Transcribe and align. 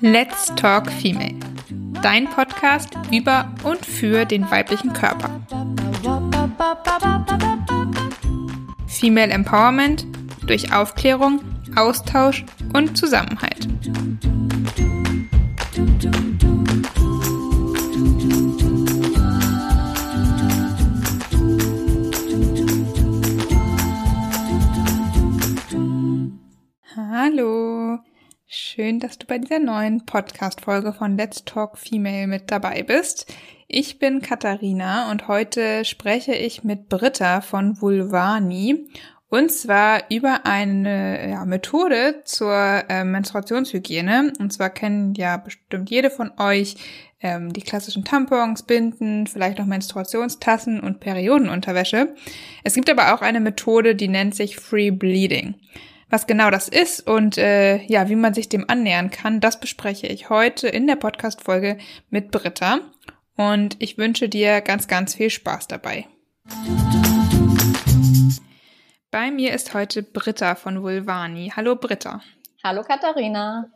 Let's 0.00 0.52
Talk 0.56 0.90
Female. 0.90 1.34
Dein 2.02 2.28
Podcast 2.28 2.96
über 3.12 3.52
und 3.62 3.84
für 3.86 4.24
den 4.24 4.50
weiblichen 4.50 4.92
Körper. 4.92 5.30
Female 8.88 9.30
Empowerment 9.30 10.06
durch 10.46 10.72
Aufklärung, 10.72 11.40
Austausch 11.76 12.44
und 12.72 12.96
Zusammenhalt. 12.98 13.47
Schön, 28.88 29.00
dass 29.00 29.18
du 29.18 29.26
bei 29.26 29.36
dieser 29.36 29.58
neuen 29.58 30.06
Podcast-Folge 30.06 30.94
von 30.94 31.18
Let's 31.18 31.44
Talk 31.44 31.76
Female 31.76 32.26
mit 32.26 32.50
dabei 32.50 32.82
bist. 32.82 33.30
Ich 33.66 33.98
bin 33.98 34.22
Katharina 34.22 35.10
und 35.10 35.28
heute 35.28 35.84
spreche 35.84 36.32
ich 36.32 36.64
mit 36.64 36.88
Britta 36.88 37.42
von 37.42 37.82
Vulvani 37.82 38.88
und 39.28 39.52
zwar 39.52 40.04
über 40.10 40.46
eine 40.46 41.28
ja, 41.28 41.44
Methode 41.44 42.22
zur 42.24 42.82
äh, 42.88 43.04
Menstruationshygiene. 43.04 44.32
Und 44.38 44.54
zwar 44.54 44.70
kennen 44.70 45.12
ja 45.14 45.36
bestimmt 45.36 45.90
jede 45.90 46.08
von 46.08 46.30
euch 46.38 46.76
ähm, 47.20 47.52
die 47.52 47.60
klassischen 47.60 48.06
Tampons, 48.06 48.62
Binden, 48.62 49.26
vielleicht 49.26 49.58
noch 49.58 49.66
Menstruationstassen 49.66 50.80
und 50.80 51.00
Periodenunterwäsche. 51.00 52.14
Es 52.64 52.72
gibt 52.72 52.88
aber 52.88 53.12
auch 53.12 53.20
eine 53.20 53.40
Methode, 53.40 53.94
die 53.94 54.08
nennt 54.08 54.34
sich 54.34 54.56
Free 54.56 54.90
Bleeding. 54.90 55.56
Was 56.10 56.26
genau 56.26 56.50
das 56.50 56.68
ist 56.68 57.06
und 57.06 57.36
äh, 57.36 57.82
ja, 57.82 58.08
wie 58.08 58.16
man 58.16 58.32
sich 58.32 58.48
dem 58.48 58.64
annähern 58.68 59.10
kann, 59.10 59.40
das 59.40 59.60
bespreche 59.60 60.06
ich 60.06 60.30
heute 60.30 60.66
in 60.66 60.86
der 60.86 60.96
Podcast-Folge 60.96 61.76
mit 62.08 62.30
Britta. 62.30 62.80
Und 63.36 63.76
ich 63.78 63.98
wünsche 63.98 64.30
dir 64.30 64.62
ganz, 64.62 64.88
ganz 64.88 65.14
viel 65.14 65.28
Spaß 65.28 65.68
dabei. 65.68 66.06
Bei 69.10 69.30
mir 69.30 69.52
ist 69.52 69.74
heute 69.74 70.02
Britta 70.02 70.54
von 70.54 70.82
Vulvani. 70.82 71.52
Hallo 71.54 71.76
Britta. 71.76 72.22
Hallo 72.64 72.82
Katharina. 72.82 73.70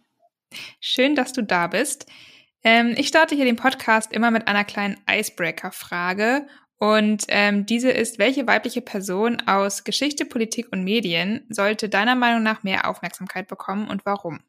Schön, 0.80 1.14
dass 1.14 1.34
du 1.34 1.42
da 1.42 1.66
bist. 1.66 2.06
Ähm, 2.64 2.94
ich 2.96 3.08
starte 3.08 3.34
hier 3.34 3.44
den 3.44 3.56
Podcast 3.56 4.10
immer 4.10 4.30
mit 4.30 4.48
einer 4.48 4.64
kleinen 4.64 4.96
Icebreaker-Frage. 5.06 6.46
Und 6.82 7.26
ähm, 7.28 7.64
diese 7.64 7.92
ist, 7.92 8.18
welche 8.18 8.48
weibliche 8.48 8.80
Person 8.80 9.40
aus 9.46 9.84
Geschichte, 9.84 10.24
Politik 10.24 10.72
und 10.72 10.82
Medien 10.82 11.46
sollte 11.48 11.88
deiner 11.88 12.16
Meinung 12.16 12.42
nach 12.42 12.64
mehr 12.64 12.90
Aufmerksamkeit 12.90 13.46
bekommen 13.46 13.86
und 13.88 14.04
warum? 14.04 14.40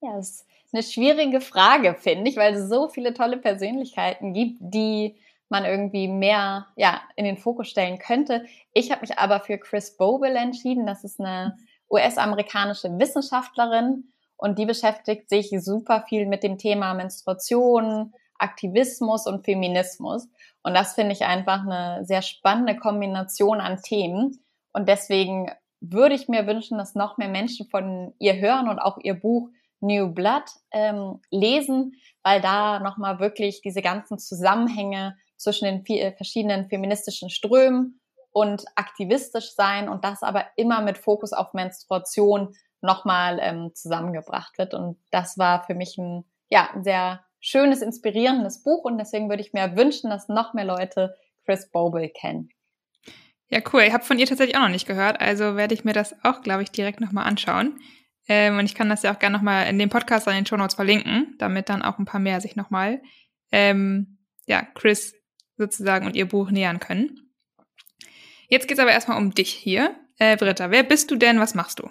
Ja, 0.00 0.16
das 0.16 0.30
ist 0.30 0.46
eine 0.72 0.82
schwierige 0.82 1.42
Frage, 1.42 1.94
finde 1.94 2.30
ich, 2.30 2.38
weil 2.38 2.54
es 2.54 2.70
so 2.70 2.88
viele 2.88 3.12
tolle 3.12 3.36
Persönlichkeiten 3.36 4.32
gibt, 4.32 4.56
die 4.60 5.16
man 5.50 5.66
irgendwie 5.66 6.08
mehr 6.08 6.68
ja, 6.76 7.02
in 7.16 7.26
den 7.26 7.36
Fokus 7.36 7.68
stellen 7.68 7.98
könnte. 7.98 8.46
Ich 8.72 8.90
habe 8.90 9.02
mich 9.02 9.18
aber 9.18 9.40
für 9.40 9.58
Chris 9.58 9.94
Boble 9.98 10.38
entschieden. 10.38 10.86
Das 10.86 11.04
ist 11.04 11.20
eine 11.20 11.58
US-amerikanische 11.90 12.98
Wissenschaftlerin 12.98 14.04
und 14.38 14.58
die 14.58 14.64
beschäftigt 14.64 15.28
sich 15.28 15.50
super 15.62 16.06
viel 16.08 16.24
mit 16.24 16.44
dem 16.44 16.56
Thema 16.56 16.94
Menstruation, 16.94 18.14
Aktivismus 18.38 19.26
und 19.26 19.44
Feminismus. 19.44 20.28
Und 20.64 20.74
das 20.74 20.94
finde 20.94 21.12
ich 21.12 21.24
einfach 21.24 21.60
eine 21.60 22.04
sehr 22.04 22.22
spannende 22.22 22.76
Kombination 22.76 23.60
an 23.60 23.80
Themen. 23.82 24.44
Und 24.72 24.88
deswegen 24.88 25.52
würde 25.80 26.14
ich 26.14 26.28
mir 26.28 26.46
wünschen, 26.46 26.78
dass 26.78 26.94
noch 26.94 27.18
mehr 27.18 27.28
Menschen 27.28 27.68
von 27.68 28.14
ihr 28.18 28.40
hören 28.40 28.68
und 28.68 28.78
auch 28.78 28.98
ihr 29.02 29.14
Buch 29.14 29.50
New 29.80 30.12
Blood 30.12 30.44
ähm, 30.72 31.20
lesen, 31.30 31.92
weil 32.22 32.40
da 32.40 32.80
nochmal 32.80 33.20
wirklich 33.20 33.60
diese 33.60 33.82
ganzen 33.82 34.18
Zusammenhänge 34.18 35.16
zwischen 35.36 35.66
den 35.66 35.86
äh, 35.86 36.12
verschiedenen 36.12 36.68
feministischen 36.68 37.28
Strömen 37.28 38.00
und 38.32 38.64
aktivistisch 38.74 39.54
sein 39.54 39.88
und 39.88 40.04
das 40.04 40.22
aber 40.22 40.46
immer 40.56 40.80
mit 40.80 40.96
Fokus 40.96 41.32
auf 41.32 41.52
Menstruation 41.52 42.54
nochmal 42.80 43.38
ähm, 43.40 43.72
zusammengebracht 43.74 44.56
wird. 44.58 44.74
Und 44.74 44.98
das 45.10 45.38
war 45.38 45.64
für 45.64 45.74
mich 45.74 45.98
ein, 45.98 46.24
ja, 46.48 46.70
sehr 46.80 47.23
schönes, 47.44 47.82
inspirierendes 47.82 48.62
Buch 48.62 48.84
und 48.84 48.96
deswegen 48.96 49.28
würde 49.28 49.42
ich 49.42 49.52
mir 49.52 49.76
wünschen, 49.76 50.08
dass 50.08 50.28
noch 50.28 50.54
mehr 50.54 50.64
Leute 50.64 51.14
Chris 51.44 51.70
Boble 51.70 52.08
kennen. 52.08 52.48
Ja, 53.50 53.60
cool. 53.72 53.82
Ich 53.82 53.92
habe 53.92 54.02
von 54.02 54.18
ihr 54.18 54.26
tatsächlich 54.26 54.56
auch 54.56 54.62
noch 54.62 54.70
nicht 54.70 54.86
gehört, 54.86 55.20
also 55.20 55.54
werde 55.54 55.74
ich 55.74 55.84
mir 55.84 55.92
das 55.92 56.14
auch, 56.24 56.40
glaube 56.40 56.62
ich, 56.62 56.70
direkt 56.70 57.02
nochmal 57.02 57.26
anschauen. 57.26 57.78
Ähm, 58.26 58.58
und 58.58 58.64
ich 58.64 58.74
kann 58.74 58.88
das 58.88 59.02
ja 59.02 59.14
auch 59.14 59.18
gerne 59.18 59.36
nochmal 59.36 59.68
in 59.68 59.78
dem 59.78 59.90
Podcast 59.90 60.26
an 60.26 60.34
den 60.34 60.46
Show 60.46 60.56
Notes 60.56 60.74
verlinken, 60.74 61.34
damit 61.38 61.68
dann 61.68 61.82
auch 61.82 61.98
ein 61.98 62.06
paar 62.06 62.20
mehr 62.20 62.40
sich 62.40 62.56
nochmal, 62.56 63.02
ähm, 63.52 64.18
ja, 64.46 64.62
Chris 64.74 65.14
sozusagen 65.58 66.06
und 66.06 66.16
ihr 66.16 66.26
Buch 66.26 66.50
nähern 66.50 66.80
können. 66.80 67.30
Jetzt 68.48 68.68
geht's 68.68 68.80
aber 68.80 68.92
erstmal 68.92 69.18
um 69.18 69.34
dich 69.34 69.50
hier. 69.50 69.94
Äh, 70.18 70.38
Britta, 70.38 70.70
wer 70.70 70.82
bist 70.82 71.10
du 71.10 71.16
denn? 71.16 71.38
Was 71.40 71.54
machst 71.54 71.78
du? 71.80 71.90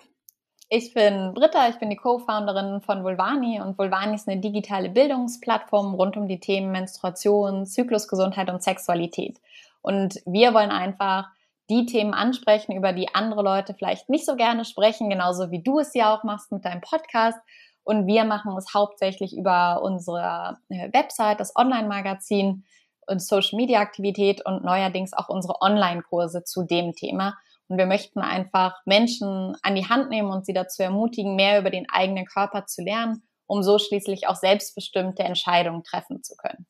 Ich 0.76 0.92
bin 0.96 1.36
Britta, 1.36 1.70
ich 1.70 1.78
bin 1.78 1.92
die 1.92 1.96
Co-Founderin 1.96 2.82
von 2.82 3.04
Vulvani 3.04 3.62
und 3.62 3.78
Vulvani 3.78 4.16
ist 4.16 4.28
eine 4.28 4.42
digitale 4.42 4.90
Bildungsplattform 4.90 5.94
rund 5.94 6.18
um 6.18 6.28
die 6.28 6.40
Themen 6.40 6.72
Menstruation, 6.72 7.68
Zyklusgesundheit 7.68 8.50
und 8.50 8.64
Sexualität. 8.64 9.40
Und 9.84 10.20
wir 10.26 10.56
wollen 10.56 10.72
einfach 10.72 11.28
die 11.70 11.86
Themen 11.86 12.16
ansprechen, 12.16 12.76
über 12.76 12.92
die 12.92 13.14
andere 13.14 13.44
Leute 13.44 13.76
vielleicht 13.76 14.10
nicht 14.10 14.26
so 14.26 14.36
gerne 14.36 14.66
sprechen, 14.66 15.12
genauso 15.12 15.52
wie 15.52 15.62
du 15.62 15.78
es 15.78 15.94
ja 15.94 16.12
auch 16.12 16.24
machst 16.24 16.52
mit 16.52 16.66
deinem 16.66 16.82
Podcast. 16.82 17.38
Und 17.84 18.08
wir 18.08 18.24
machen 18.24 18.58
es 18.58 18.74
hauptsächlich 18.74 19.38
über 19.38 19.84
unsere 19.84 20.58
äh, 20.70 20.92
Website, 20.92 21.40
das 21.40 21.56
Online-Magazin, 21.56 22.64
und 23.08 23.22
Social-Media-Aktivität 23.22 24.46
und 24.46 24.64
neuerdings 24.64 25.14
auch 25.14 25.30
unsere 25.30 25.62
Online-Kurse 25.62 26.44
zu 26.44 26.64
dem 26.64 26.94
Thema. 26.94 27.38
Und 27.68 27.78
wir 27.78 27.86
möchten 27.86 28.20
einfach 28.20 28.76
Menschen 28.86 29.56
an 29.62 29.76
die 29.76 29.88
Hand 29.88 30.10
nehmen 30.10 30.30
und 30.30 30.46
sie 30.46 30.54
dazu 30.54 30.84
ermutigen, 30.84 31.36
mehr 31.36 31.60
über 31.60 31.70
den 31.70 31.90
eigenen 31.90 32.26
Körper 32.26 32.66
zu 32.66 32.84
lernen, 32.84 33.24
um 33.48 33.64
so 33.64 33.80
schließlich 33.80 34.28
auch 34.28 34.36
selbstbestimmte 34.36 35.24
Entscheidungen 35.24 35.84
treffen 35.84 36.24
zu 36.24 36.36
können. 36.36 36.66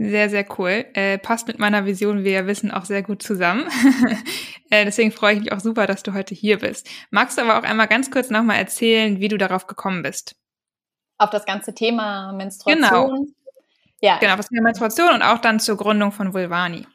Sehr, 0.00 0.30
sehr 0.30 0.46
cool. 0.58 0.86
Äh, 0.94 1.18
passt 1.18 1.48
mit 1.48 1.58
meiner 1.58 1.84
Vision, 1.84 2.20
wie 2.20 2.26
wir 2.26 2.46
wissen, 2.46 2.70
auch 2.70 2.84
sehr 2.84 3.02
gut 3.02 3.20
zusammen. 3.20 3.68
äh, 4.70 4.84
deswegen 4.84 5.10
freue 5.10 5.34
ich 5.34 5.40
mich 5.40 5.52
auch 5.52 5.58
super, 5.58 5.88
dass 5.88 6.04
du 6.04 6.14
heute 6.14 6.36
hier 6.36 6.58
bist. 6.60 6.88
Magst 7.10 7.36
du 7.36 7.42
aber 7.42 7.58
auch 7.58 7.68
einmal 7.68 7.88
ganz 7.88 8.08
kurz 8.12 8.30
nochmal 8.30 8.58
erzählen, 8.58 9.18
wie 9.18 9.26
du 9.26 9.38
darauf 9.38 9.66
gekommen 9.66 10.02
bist? 10.02 10.36
Auf 11.18 11.30
das 11.30 11.44
ganze 11.46 11.74
Thema 11.74 12.32
Menstruation. 12.32 13.10
Genau. 13.10 13.26
Ja. 14.00 14.18
Genau, 14.18 14.38
was 14.38 14.52
mit 14.52 14.62
Menstruation 14.62 15.12
und 15.14 15.22
auch 15.22 15.38
dann 15.38 15.58
zur 15.58 15.76
Gründung 15.76 16.12
von 16.12 16.32
Vulvani. 16.32 16.86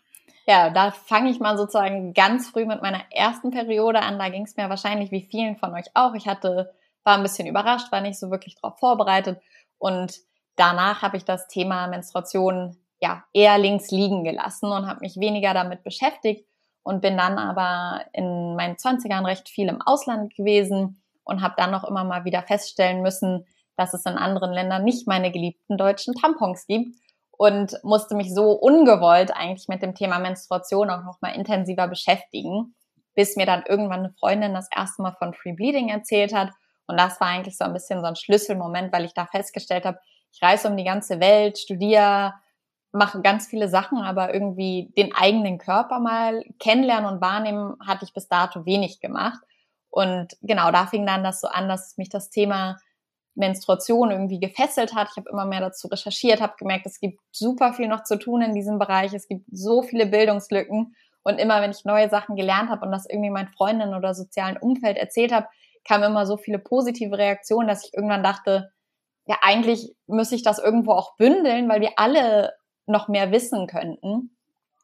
Ja, 0.45 0.69
da 0.69 0.91
fange 0.91 1.29
ich 1.29 1.39
mal 1.39 1.57
sozusagen 1.57 2.13
ganz 2.13 2.49
früh 2.49 2.65
mit 2.65 2.81
meiner 2.81 3.01
ersten 3.11 3.51
Periode 3.51 4.01
an. 4.01 4.19
Da 4.19 4.27
ging 4.29 4.43
es 4.43 4.57
mir 4.57 4.69
wahrscheinlich 4.69 5.11
wie 5.11 5.21
vielen 5.21 5.55
von 5.55 5.73
euch 5.73 5.85
auch. 5.93 6.15
Ich 6.15 6.27
hatte, 6.27 6.73
war 7.03 7.15
ein 7.15 7.23
bisschen 7.23 7.47
überrascht, 7.47 7.91
war 7.91 8.01
nicht 8.01 8.19
so 8.19 8.29
wirklich 8.29 8.55
darauf 8.55 8.77
vorbereitet. 8.77 9.41
Und 9.77 10.17
danach 10.57 11.01
habe 11.01 11.15
ich 11.15 11.23
das 11.23 11.47
Thema 11.47 11.87
Menstruation 11.87 12.77
ja 12.99 13.23
eher 13.33 13.57
links 13.57 13.89
liegen 13.91 14.23
gelassen 14.23 14.71
und 14.71 14.87
habe 14.87 14.99
mich 15.01 15.17
weniger 15.17 15.53
damit 15.53 15.83
beschäftigt 15.83 16.45
und 16.83 17.01
bin 17.01 17.17
dann 17.17 17.37
aber 17.37 18.05
in 18.11 18.55
meinen 18.55 18.75
20ern 18.75 19.25
recht 19.25 19.47
viel 19.47 19.69
im 19.69 19.81
Ausland 19.81 20.35
gewesen 20.35 21.01
und 21.23 21.41
habe 21.41 21.55
dann 21.57 21.71
noch 21.71 21.85
immer 21.85 22.03
mal 22.03 22.25
wieder 22.25 22.43
feststellen 22.43 23.01
müssen, 23.01 23.45
dass 23.77 23.93
es 23.93 24.05
in 24.05 24.17
anderen 24.17 24.51
Ländern 24.51 24.83
nicht 24.83 25.07
meine 25.07 25.31
geliebten 25.31 25.77
deutschen 25.77 26.13
Tampons 26.13 26.67
gibt 26.67 26.95
und 27.43 27.77
musste 27.83 28.15
mich 28.15 28.33
so 28.33 28.51
ungewollt 28.51 29.35
eigentlich 29.35 29.67
mit 29.67 29.81
dem 29.81 29.95
Thema 29.95 30.19
Menstruation 30.19 30.89
auch 30.89 31.03
noch 31.03 31.19
mal 31.19 31.35
intensiver 31.35 31.89
beschäftigen, 31.89 32.73
bis 33.15 33.35
mir 33.35 33.45
dann 33.45 33.63
irgendwann 33.67 33.99
eine 33.99 34.13
Freundin 34.13 34.53
das 34.53 34.69
erste 34.73 35.01
Mal 35.01 35.11
von 35.19 35.33
Free 35.33 35.51
Bleeding 35.51 35.89
erzählt 35.89 36.33
hat 36.33 36.51
und 36.87 36.97
das 36.97 37.19
war 37.19 37.27
eigentlich 37.27 37.57
so 37.57 37.65
ein 37.65 37.73
bisschen 37.73 37.99
so 37.99 38.05
ein 38.05 38.15
Schlüsselmoment, 38.15 38.93
weil 38.93 39.03
ich 39.03 39.13
da 39.13 39.25
festgestellt 39.25 39.83
habe, 39.85 39.99
ich 40.31 40.41
reise 40.41 40.69
um 40.69 40.77
die 40.77 40.85
ganze 40.85 41.19
Welt, 41.19 41.57
studiere, 41.57 42.33
mache 42.93 43.21
ganz 43.21 43.47
viele 43.47 43.67
Sachen, 43.67 43.97
aber 43.97 44.33
irgendwie 44.33 44.93
den 44.97 45.13
eigenen 45.13 45.57
Körper 45.57 45.99
mal 45.99 46.45
kennenlernen 46.59 47.11
und 47.11 47.21
wahrnehmen, 47.21 47.75
hatte 47.85 48.05
ich 48.05 48.13
bis 48.13 48.29
dato 48.29 48.65
wenig 48.65 49.01
gemacht. 49.01 49.41
Und 49.89 50.37
genau, 50.41 50.71
da 50.71 50.87
fing 50.87 51.05
dann 51.05 51.25
das 51.25 51.41
so 51.41 51.47
an, 51.47 51.67
dass 51.67 51.97
mich 51.97 52.09
das 52.09 52.29
Thema 52.29 52.77
Menstruation 53.35 54.11
irgendwie 54.11 54.39
gefesselt 54.39 54.93
hat. 54.93 55.09
Ich 55.11 55.17
habe 55.17 55.29
immer 55.29 55.45
mehr 55.45 55.61
dazu 55.61 55.87
recherchiert, 55.87 56.41
habe 56.41 56.53
gemerkt, 56.57 56.85
es 56.85 56.99
gibt 56.99 57.19
super 57.31 57.73
viel 57.73 57.87
noch 57.87 58.03
zu 58.03 58.17
tun 58.17 58.41
in 58.41 58.53
diesem 58.53 58.79
Bereich. 58.79 59.13
Es 59.13 59.27
gibt 59.27 59.45
so 59.51 59.81
viele 59.81 60.05
Bildungslücken. 60.05 60.95
Und 61.23 61.39
immer, 61.39 61.61
wenn 61.61 61.71
ich 61.71 61.85
neue 61.85 62.09
Sachen 62.09 62.35
gelernt 62.35 62.69
habe 62.69 62.85
und 62.85 62.91
das 62.91 63.07
irgendwie 63.09 63.29
meinen 63.29 63.47
Freundinnen 63.47 63.95
oder 63.95 64.13
sozialen 64.13 64.57
Umfeld 64.57 64.97
erzählt 64.97 65.31
habe, 65.31 65.47
kamen 65.85 66.03
immer 66.03 66.25
so 66.25 66.37
viele 66.37 66.59
positive 66.59 67.17
Reaktionen, 67.17 67.67
dass 67.67 67.85
ich 67.85 67.93
irgendwann 67.93 68.23
dachte, 68.23 68.71
ja, 69.25 69.37
eigentlich 69.41 69.95
müsste 70.05 70.35
ich 70.35 70.43
das 70.43 70.59
irgendwo 70.59 70.91
auch 70.91 71.15
bündeln, 71.15 71.69
weil 71.69 71.81
wir 71.81 71.91
alle 71.95 72.53
noch 72.85 73.07
mehr 73.07 73.31
wissen 73.31 73.67
könnten. 73.67 74.35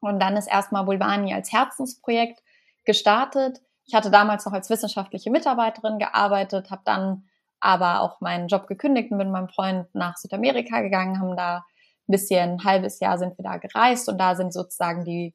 Und 0.01 0.19
dann 0.19 0.37
ist 0.37 0.47
erstmal 0.47 0.87
Vulvani 0.87 1.33
als 1.33 1.51
Herzensprojekt 1.51 2.41
gestartet. 2.85 3.61
Ich 3.85 3.93
hatte 3.93 4.11
damals 4.11 4.45
noch 4.45 4.53
als 4.53 4.69
wissenschaftliche 4.69 5.29
Mitarbeiterin 5.29 5.99
gearbeitet, 5.99 6.71
habe 6.71 6.81
dann 6.85 7.28
aber 7.59 8.01
auch 8.01 8.21
meinen 8.21 8.47
Job 8.47 8.67
gekündigt 8.67 9.11
und 9.11 9.17
bin 9.17 9.27
mit 9.27 9.33
meinem 9.33 9.49
Freund 9.49 9.93
nach 9.93 10.17
Südamerika 10.17 10.81
gegangen, 10.81 11.19
haben 11.19 11.35
da 11.35 11.57
ein 11.57 12.11
bisschen, 12.11 12.51
ein 12.51 12.63
halbes 12.63 12.99
Jahr 12.99 13.17
sind 13.17 13.37
wir 13.37 13.43
da 13.43 13.57
gereist 13.57 14.09
und 14.09 14.17
da 14.17 14.35
sind 14.35 14.53
sozusagen 14.53 15.05
die 15.05 15.33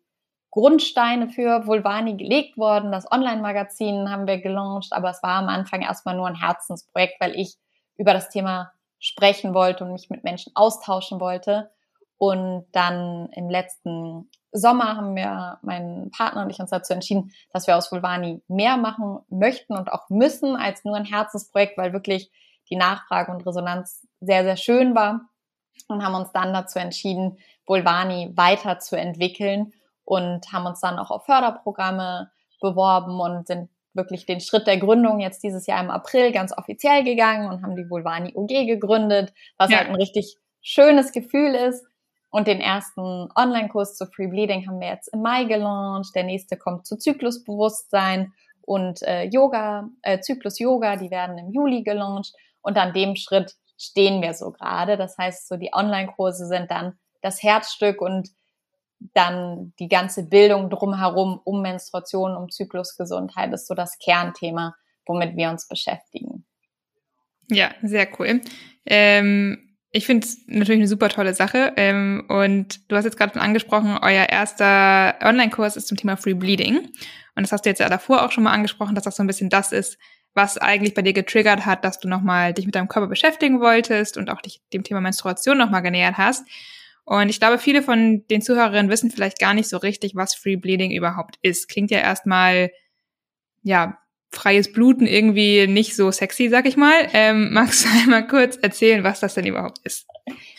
Grundsteine 0.51 1.29
für 1.29 1.67
Vulvani 1.67 2.17
gelegt 2.17 2.57
worden. 2.57 2.93
Das 2.93 3.11
Online-Magazin 3.11 4.11
haben 4.11 4.27
wir 4.27 4.41
gelauncht, 4.41 4.93
aber 4.93 5.11
es 5.11 5.23
war 5.23 5.37
am 5.37 5.49
Anfang 5.49 5.83
erstmal 5.83 6.17
nur 6.17 6.29
ein 6.29 6.41
Herzensprojekt, 6.41 7.21
weil 7.21 7.35
ich 7.35 7.57
über 7.97 8.13
das 8.13 8.29
Thema 8.29 8.73
sprechen 9.01 9.53
wollte 9.53 9.85
und 9.85 9.93
mich 9.93 10.11
mit 10.11 10.25
Menschen 10.25 10.53
austauschen 10.55 11.21
wollte. 11.21 11.71
Und 12.27 12.65
dann 12.73 13.29
im 13.33 13.51
letzten 13.51 14.31
Sommer 14.51 14.97
haben 14.97 15.15
wir, 15.15 15.59
mein 15.61 16.11
Partner 16.11 16.43
und 16.43 16.49
ich 16.49 16.59
uns 16.59 16.71
dazu 16.71 16.95
entschieden, 16.95 17.33
dass 17.53 17.67
wir 17.67 17.77
aus 17.77 17.93
Vulvani 17.93 18.41
mehr 18.49 18.79
machen 18.79 19.19
möchten 19.29 19.77
und 19.77 19.93
auch 19.93 20.09
müssen 20.09 20.57
als 20.57 20.87
nur 20.87 20.97
ein 20.97 21.05
Herzensprojekt, 21.05 21.77
weil 21.77 21.93
wirklich 21.93 22.31
die 22.71 22.77
Nachfrage 22.77 23.31
und 23.31 23.47
Resonanz 23.47 24.07
sehr, 24.21 24.43
sehr 24.43 24.57
schön 24.57 24.95
war 24.95 25.29
und 25.89 26.03
haben 26.03 26.15
uns 26.15 26.33
dann 26.33 26.55
dazu 26.55 26.79
entschieden, 26.79 27.37
Vulvani 27.67 28.33
weiterzuentwickeln 28.35 29.75
und 30.05 30.51
haben 30.51 30.65
uns 30.65 30.81
dann 30.81 30.99
auch 30.99 31.11
auf 31.11 31.27
Förderprogramme 31.27 32.31
beworben 32.63 33.21
und 33.21 33.47
sind 33.47 33.69
wirklich 33.93 34.25
den 34.25 34.41
Schritt 34.41 34.67
der 34.67 34.79
Gründung 34.79 35.21
jetzt 35.21 35.43
dieses 35.43 35.67
Jahr 35.67 35.83
im 35.83 35.91
April 35.91 36.33
ganz 36.33 36.57
offiziell 36.57 37.05
gegangen 37.05 37.51
und 37.51 37.63
haben 37.63 37.77
die 37.77 37.91
Vulvani 37.91 38.33
UG 38.35 38.67
gegründet, 38.67 39.35
was 39.59 39.71
ja. 39.71 39.79
halt 39.79 39.91
ein 39.91 39.97
richtig 39.97 40.39
schönes 40.63 41.13
Gefühl 41.13 41.55
ist 41.55 41.85
und 42.35 42.49
den 42.49 42.61
ersten 42.61 43.29
Online-Kurs 43.37 43.97
zu 43.97 44.07
Free 44.07 44.27
Bleeding 44.27 44.67
haben 44.67 44.81
wir 44.81 44.89
jetzt 44.89 45.07
im 45.13 45.23
Mai 45.23 45.45
gelauncht. 45.45 46.17
Der 46.17 46.25
nächste 46.25 46.57
kommt 46.57 46.85
zu 46.85 46.97
Zyklusbewusstsein 46.97 48.33
und 48.63 49.03
äh, 49.03 49.23
Yoga, 49.27 49.89
äh, 50.03 50.19
Zyklus 50.19 50.59
Yoga, 50.59 50.97
die 50.97 51.13
werden 51.13 51.39
im 51.39 51.53
Juli 51.53 51.85
gelauncht. 51.85 52.35
Und 52.61 52.77
an 52.77 52.93
dem 52.93 53.15
Schritt 53.15 53.55
stehen 53.79 54.21
wir 54.21 54.35
so 54.35 54.51
gerade. 54.51 54.97
Das 54.97 55.17
heißt, 55.17 55.47
so 55.47 55.57
die 55.57 55.71
Online-Kurse 55.73 56.49
sind 56.49 56.73
dann 56.73 56.99
das 57.23 57.41
Herzstück 57.41 58.01
und 58.01 58.31
dann 59.13 59.73
die 59.79 59.89
ganze 59.89 60.29
Bildung 60.29 60.71
drumherum 60.71 61.41
um 61.45 61.63
Menstruation, 61.63 62.37
um 62.37 62.51
Zyklusgesundheit 62.51 63.53
ist 63.53 63.69
so 63.69 63.75
das 63.75 63.97
Kernthema, 64.01 64.75
womit 65.07 65.37
wir 65.37 65.51
uns 65.51 65.69
beschäftigen. 65.69 66.45
Ja, 67.49 67.71
sehr 67.83 68.09
cool. 68.19 68.41
Ähm 68.87 69.74
ich 69.97 70.07
finde 70.07 70.27
es 70.27 70.39
natürlich 70.49 70.81
eine 70.81 70.89
super 70.89 71.09
tolle 71.09 71.35
Sache. 71.35 71.73
Ähm, 71.77 72.25
und 72.29 72.91
du 72.91 72.97
hast 72.97 73.05
jetzt 73.05 73.17
gerade 73.17 73.33
schon 73.33 73.43
angesprochen, 73.43 73.97
euer 74.03 74.29
erster 74.29 75.15
Online-Kurs 75.23 75.77
ist 75.77 75.87
zum 75.87 75.97
Thema 75.97 76.17
Free 76.17 76.35
Bleeding. 76.35 76.79
Und 77.37 77.43
das 77.43 77.53
hast 77.53 77.65
du 77.65 77.71
jetzt 77.71 77.79
ja 77.79 77.89
davor 77.89 78.25
auch 78.25 78.33
schon 78.33 78.43
mal 78.43 78.53
angesprochen, 78.53 78.97
dass 78.97 79.05
das 79.05 79.15
so 79.15 79.23
ein 79.23 79.29
bisschen 79.29 79.51
das 79.51 79.71
ist, 79.71 79.97
was 80.35 80.59
eigentlich 80.59 80.95
bei 80.95 81.03
dir 81.03 81.13
getriggert 81.13 81.65
hat, 81.65 81.85
dass 81.85 82.01
du 82.01 82.09
nochmal 82.09 82.53
dich 82.53 82.67
mit 82.67 82.75
deinem 82.75 82.89
Körper 82.89 83.07
beschäftigen 83.07 83.61
wolltest 83.61 84.17
und 84.17 84.31
auch 84.31 84.41
dich 84.41 84.61
dem 84.73 84.83
Thema 84.83 85.01
Menstruation 85.01 85.57
nochmal 85.57 85.83
genähert 85.83 86.19
hast. 86.19 86.45
Und 87.05 87.29
ich 87.29 87.39
glaube, 87.39 87.59
viele 87.59 87.81
von 87.81 88.25
den 88.29 88.43
Zuhörerinnen 88.43 88.91
wissen 88.91 89.13
vielleicht 89.13 89.39
gar 89.39 89.55
nicht 89.55 89.69
so 89.69 89.77
richtig, 89.77 90.17
was 90.17 90.35
Free 90.35 90.57
Bleeding 90.57 90.91
überhaupt 90.91 91.37
ist. 91.41 91.69
Klingt 91.69 91.93
ja 91.93 92.01
erstmal, 92.01 92.73
ja, 93.63 93.97
freies 94.37 94.73
Bluten 94.73 95.07
irgendwie 95.07 95.67
nicht 95.67 95.97
so 95.97 96.11
sexy, 96.11 96.49
sag 96.49 96.67
ich 96.67 96.77
mal. 96.77 97.09
Ähm, 97.13 97.49
magst 97.53 97.85
du 97.85 97.89
einmal 97.89 98.27
kurz 98.27 98.57
erzählen, 98.57 99.05
was 99.05 99.21
das 99.21 99.35
denn 99.35 99.47
überhaupt 99.47 99.79
ist? 99.85 100.07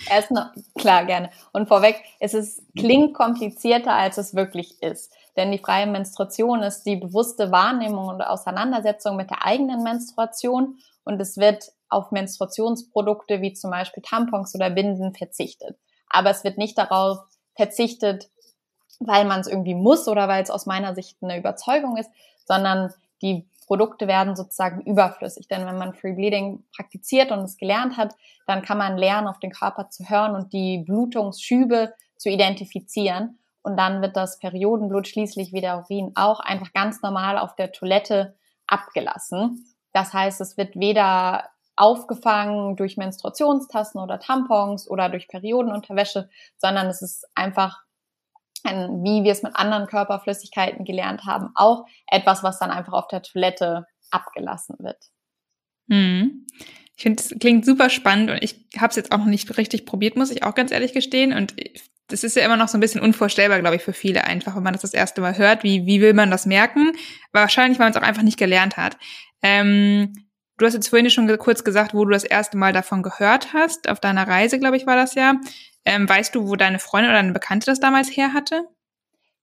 Erst 0.10 0.32
noch, 0.32 0.52
klar, 0.78 1.06
gerne. 1.06 1.30
Und 1.52 1.68
vorweg, 1.68 2.02
es 2.20 2.34
ist, 2.34 2.62
klingt 2.78 3.14
komplizierter, 3.14 3.94
als 3.94 4.18
es 4.18 4.36
wirklich 4.36 4.82
ist. 4.82 5.12
Denn 5.36 5.52
die 5.52 5.58
freie 5.58 5.88
Menstruation 5.88 6.64
ist 6.64 6.84
die 6.84 6.96
bewusste 6.96 7.52
Wahrnehmung 7.52 8.08
und 8.08 8.22
Auseinandersetzung 8.22 9.18
mit 9.18 9.30
der 9.30 9.46
eigenen 9.46 9.84
Menstruation 9.84 10.78
und 11.04 11.20
es 11.22 11.38
wird 11.38 11.72
auf 11.90 12.12
Menstruationsprodukte 12.12 13.42
wie 13.42 13.54
zum 13.54 13.72
Beispiel 13.72 14.04
Tampons 14.04 14.56
oder 14.56 14.70
Binden 14.70 15.14
verzichtet. 15.14 15.78
Aber 16.10 16.30
es 16.30 16.44
wird 16.44 16.58
nicht 16.58 16.78
darauf 16.78 17.20
verzichtet, 17.56 18.30
weil 19.00 19.26
man 19.26 19.42
es 19.42 19.48
irgendwie 19.48 19.76
muss 19.76 20.08
oder 20.08 20.28
weil 20.28 20.44
es 20.44 20.50
aus 20.50 20.66
meiner 20.66 20.96
Sicht 20.96 21.18
eine 21.22 21.38
Überzeugung 21.38 21.98
ist, 21.98 22.10
sondern 22.46 22.94
die 23.22 23.48
Produkte 23.66 24.08
werden 24.08 24.36
sozusagen 24.36 24.82
überflüssig. 24.82 25.48
Denn 25.48 25.66
wenn 25.66 25.78
man 25.78 25.94
Free 25.94 26.14
Bleeding 26.14 26.64
praktiziert 26.76 27.32
und 27.32 27.40
es 27.40 27.58
gelernt 27.58 27.98
hat, 27.98 28.14
dann 28.48 28.62
kann 28.62 28.78
man 28.78 28.98
lernen, 28.98 29.28
auf 29.28 29.40
den 29.40 29.52
Körper 29.52 29.90
zu 29.90 30.08
hören 30.10 30.36
und 30.36 30.54
die 30.54 30.80
Blutungsschübe 30.80 31.94
zu 32.18 32.30
identifizieren. 32.30 33.40
Und 33.62 33.78
dann 33.78 34.02
wird 34.02 34.16
das 34.16 34.40
Periodenblut 34.40 35.08
schließlich 35.08 35.52
wie 35.52 35.62
der 35.62 35.80
Urin 35.80 36.12
auch 36.16 36.40
einfach 36.40 36.72
ganz 36.74 37.02
normal 37.02 37.38
auf 37.38 37.56
der 37.56 37.72
Toilette 37.72 38.36
abgelassen. 38.68 39.66
Das 39.92 40.14
heißt, 40.14 40.42
es 40.42 40.58
wird 40.58 40.76
weder 40.76 41.50
aufgefangen 41.76 42.76
durch 42.76 42.96
Menstruationstassen 42.96 44.00
oder 44.00 44.20
Tampons 44.20 44.90
oder 44.90 45.10
durch 45.10 45.28
Periodenunterwäsche, 45.28 46.30
sondern 46.58 46.88
es 46.88 47.02
ist 47.02 47.28
einfach 47.36 47.85
wie 48.66 49.24
wir 49.24 49.32
es 49.32 49.44
mit 49.44 49.56
anderen 49.56 49.88
Körperflüssigkeiten 49.88 50.86
gelernt 50.86 51.26
haben, 51.26 51.50
auch 51.56 51.86
etwas, 52.08 52.44
was 52.44 52.60
dann 52.60 52.72
einfach 52.72 52.94
auf 52.94 53.08
der 53.08 53.22
Toilette 53.22 53.86
abgelassen 54.12 54.76
wird. 54.80 54.98
Hm. 55.90 56.48
Ich 56.98 57.04
finde, 57.04 57.22
es 57.22 57.36
klingt 57.40 57.66
super 57.66 57.90
spannend 57.90 58.32
und 58.32 58.44
ich 58.44 58.66
habe 58.78 58.90
es 58.90 58.96
jetzt 58.96 59.12
auch 59.12 59.18
noch 59.18 59.26
nicht 59.26 59.58
richtig 59.58 59.86
probiert, 59.86 60.16
muss 60.16 60.32
ich 60.32 60.44
auch 60.44 60.56
ganz 60.56 60.72
ehrlich 60.72 60.94
gestehen. 60.94 61.34
Und 61.34 61.54
das 62.08 62.24
ist 62.24 62.36
ja 62.36 62.46
immer 62.46 62.58
noch 62.58 62.70
so 62.70 62.78
ein 62.78 62.82
bisschen 62.82 63.02
unvorstellbar, 63.02 63.60
glaube 63.60 63.76
ich, 63.76 63.82
für 63.82 63.94
viele 63.94 64.24
einfach, 64.24 64.56
wenn 64.56 64.64
man 64.64 64.74
das 64.74 64.84
das 64.84 64.94
erste 64.94 65.22
Mal 65.22 65.38
hört. 65.38 65.64
Wie, 65.64 65.86
wie 65.86 66.02
will 66.02 66.14
man 66.14 66.32
das 66.32 66.46
merken? 66.46 66.94
Wahrscheinlich, 67.34 67.80
weil 67.80 67.88
man 67.88 67.92
es 67.92 67.98
auch 67.98 68.08
einfach 68.08 68.22
nicht 68.22 68.40
gelernt 68.40 68.78
hat. 68.78 68.98
Ähm, 69.42 70.14
du 70.58 70.66
hast 70.66 70.74
jetzt 70.74 70.88
vorhin 70.88 71.10
schon 71.10 71.28
kurz 71.38 71.64
gesagt, 71.64 71.94
wo 71.94 72.06
du 72.06 72.12
das 72.12 72.24
erste 72.24 72.58
Mal 72.58 72.72
davon 72.72 73.04
gehört 73.04 73.54
hast. 73.54 73.90
Auf 73.90 74.00
deiner 74.00 74.28
Reise, 74.28 74.60
glaube 74.60 74.78
ich, 74.78 74.86
war 74.86 74.96
das 74.96 75.16
ja. 75.16 75.36
Ähm, 75.86 76.10
weißt 76.10 76.34
du, 76.34 76.48
wo 76.48 76.56
deine 76.56 76.80
Freundin 76.80 77.12
oder 77.12 77.22
deine 77.22 77.34
Bekannte 77.34 77.68
das 77.68 77.80
damals 77.80 78.10
her 78.10 78.34
hatte? 78.34 78.68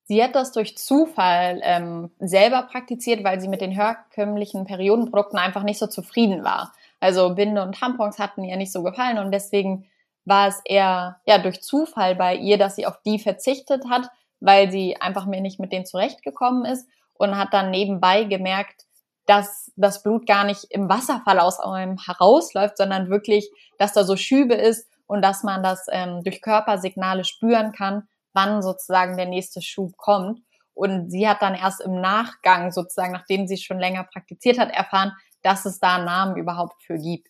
Sie 0.05 0.23
hat 0.23 0.35
das 0.35 0.53
durch 0.53 0.77
Zufall 0.77 1.61
ähm, 1.63 2.11
selber 2.19 2.63
praktiziert, 2.63 3.23
weil 3.23 3.41
sie 3.41 3.49
mit 3.49 3.61
den 3.61 3.71
herkömmlichen 3.71 4.65
Periodenprodukten 4.65 5.39
einfach 5.39 5.63
nicht 5.63 5.79
so 5.79 5.87
zufrieden 5.87 6.43
war. 6.43 6.73
Also 6.99 7.35
Binde 7.35 7.63
und 7.63 7.77
Tampons 7.77 8.19
hatten 8.19 8.43
ihr 8.43 8.57
nicht 8.57 8.73
so 8.73 8.83
gefallen 8.83 9.19
und 9.19 9.31
deswegen 9.31 9.87
war 10.25 10.49
es 10.49 10.61
eher 10.65 11.21
ja 11.27 11.39
durch 11.39 11.63
Zufall 11.63 12.15
bei 12.17 12.37
ihr, 12.37 12.59
dass 12.59 12.77
sie 12.77 12.87
auf 12.87 13.01
die 13.05 13.19
verzichtet 13.19 13.85
hat, 13.89 14.09
weil 14.41 14.71
sie 14.71 15.01
einfach 15.01 15.27
mir 15.27 15.41
nicht 15.41 15.61
mit 15.61 15.73
denen 15.73 15.87
zurechtgekommen 15.87 16.65
ist 16.65 16.89
und 17.15 17.39
hat 17.39 17.53
dann 17.53 17.71
nebenbei 17.71 18.25
gemerkt, 18.25 18.85
dass 19.27 19.71
das 19.77 20.03
Blut 20.03 20.27
gar 20.27 20.45
nicht 20.45 20.65
im 20.71 20.89
Wasserfall 20.89 21.39
aus 21.39 21.61
einem 21.61 21.97
herausläuft, 22.05 22.77
sondern 22.77 23.09
wirklich, 23.09 23.51
dass 23.79 23.93
da 23.93 24.03
so 24.05 24.17
Schübe 24.17 24.55
ist 24.55 24.89
und 25.13 25.21
dass 25.21 25.43
man 25.43 25.63
das 25.63 25.89
ähm, 25.93 26.23
durch 26.25 26.41
Körpersignale 26.41 27.25
spüren 27.25 27.73
kann, 27.73 28.05
wann 28.33 28.63
sozusagen 28.63 29.19
der 29.19 29.27
nächste 29.27 29.61
Schub 29.61 29.95
kommt. 29.99 30.41
Und 30.73 31.11
sie 31.11 31.29
hat 31.29 31.43
dann 31.43 31.55
erst 31.55 31.83
im 31.83 32.01
Nachgang, 32.01 32.73
sozusagen, 32.73 33.13
nachdem 33.13 33.47
sie 33.47 33.59
schon 33.59 33.79
länger 33.79 34.05
praktiziert 34.05 34.59
hat, 34.59 34.71
erfahren, 34.71 35.13
dass 35.43 35.67
es 35.67 35.79
da 35.81 35.97
einen 35.97 36.07
Namen 36.07 36.39
überhaupt 36.39 36.83
für 36.83 36.97
gibt. 36.97 37.29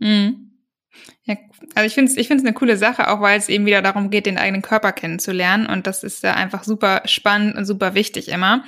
Mhm. 0.00 0.50
Ja, 1.22 1.36
also 1.74 1.86
ich 1.86 1.94
finde 1.94 2.12
es 2.12 2.18
ich 2.18 2.28
find's 2.28 2.44
eine 2.44 2.52
coole 2.52 2.76
Sache, 2.76 3.08
auch 3.08 3.22
weil 3.22 3.38
es 3.38 3.48
eben 3.48 3.64
wieder 3.64 3.80
darum 3.80 4.10
geht, 4.10 4.26
den 4.26 4.36
eigenen 4.36 4.60
Körper 4.60 4.92
kennenzulernen. 4.92 5.66
Und 5.66 5.86
das 5.86 6.04
ist 6.04 6.22
ja 6.24 6.34
einfach 6.34 6.62
super 6.62 7.00
spannend 7.06 7.56
und 7.56 7.64
super 7.64 7.94
wichtig 7.94 8.28
immer. 8.28 8.64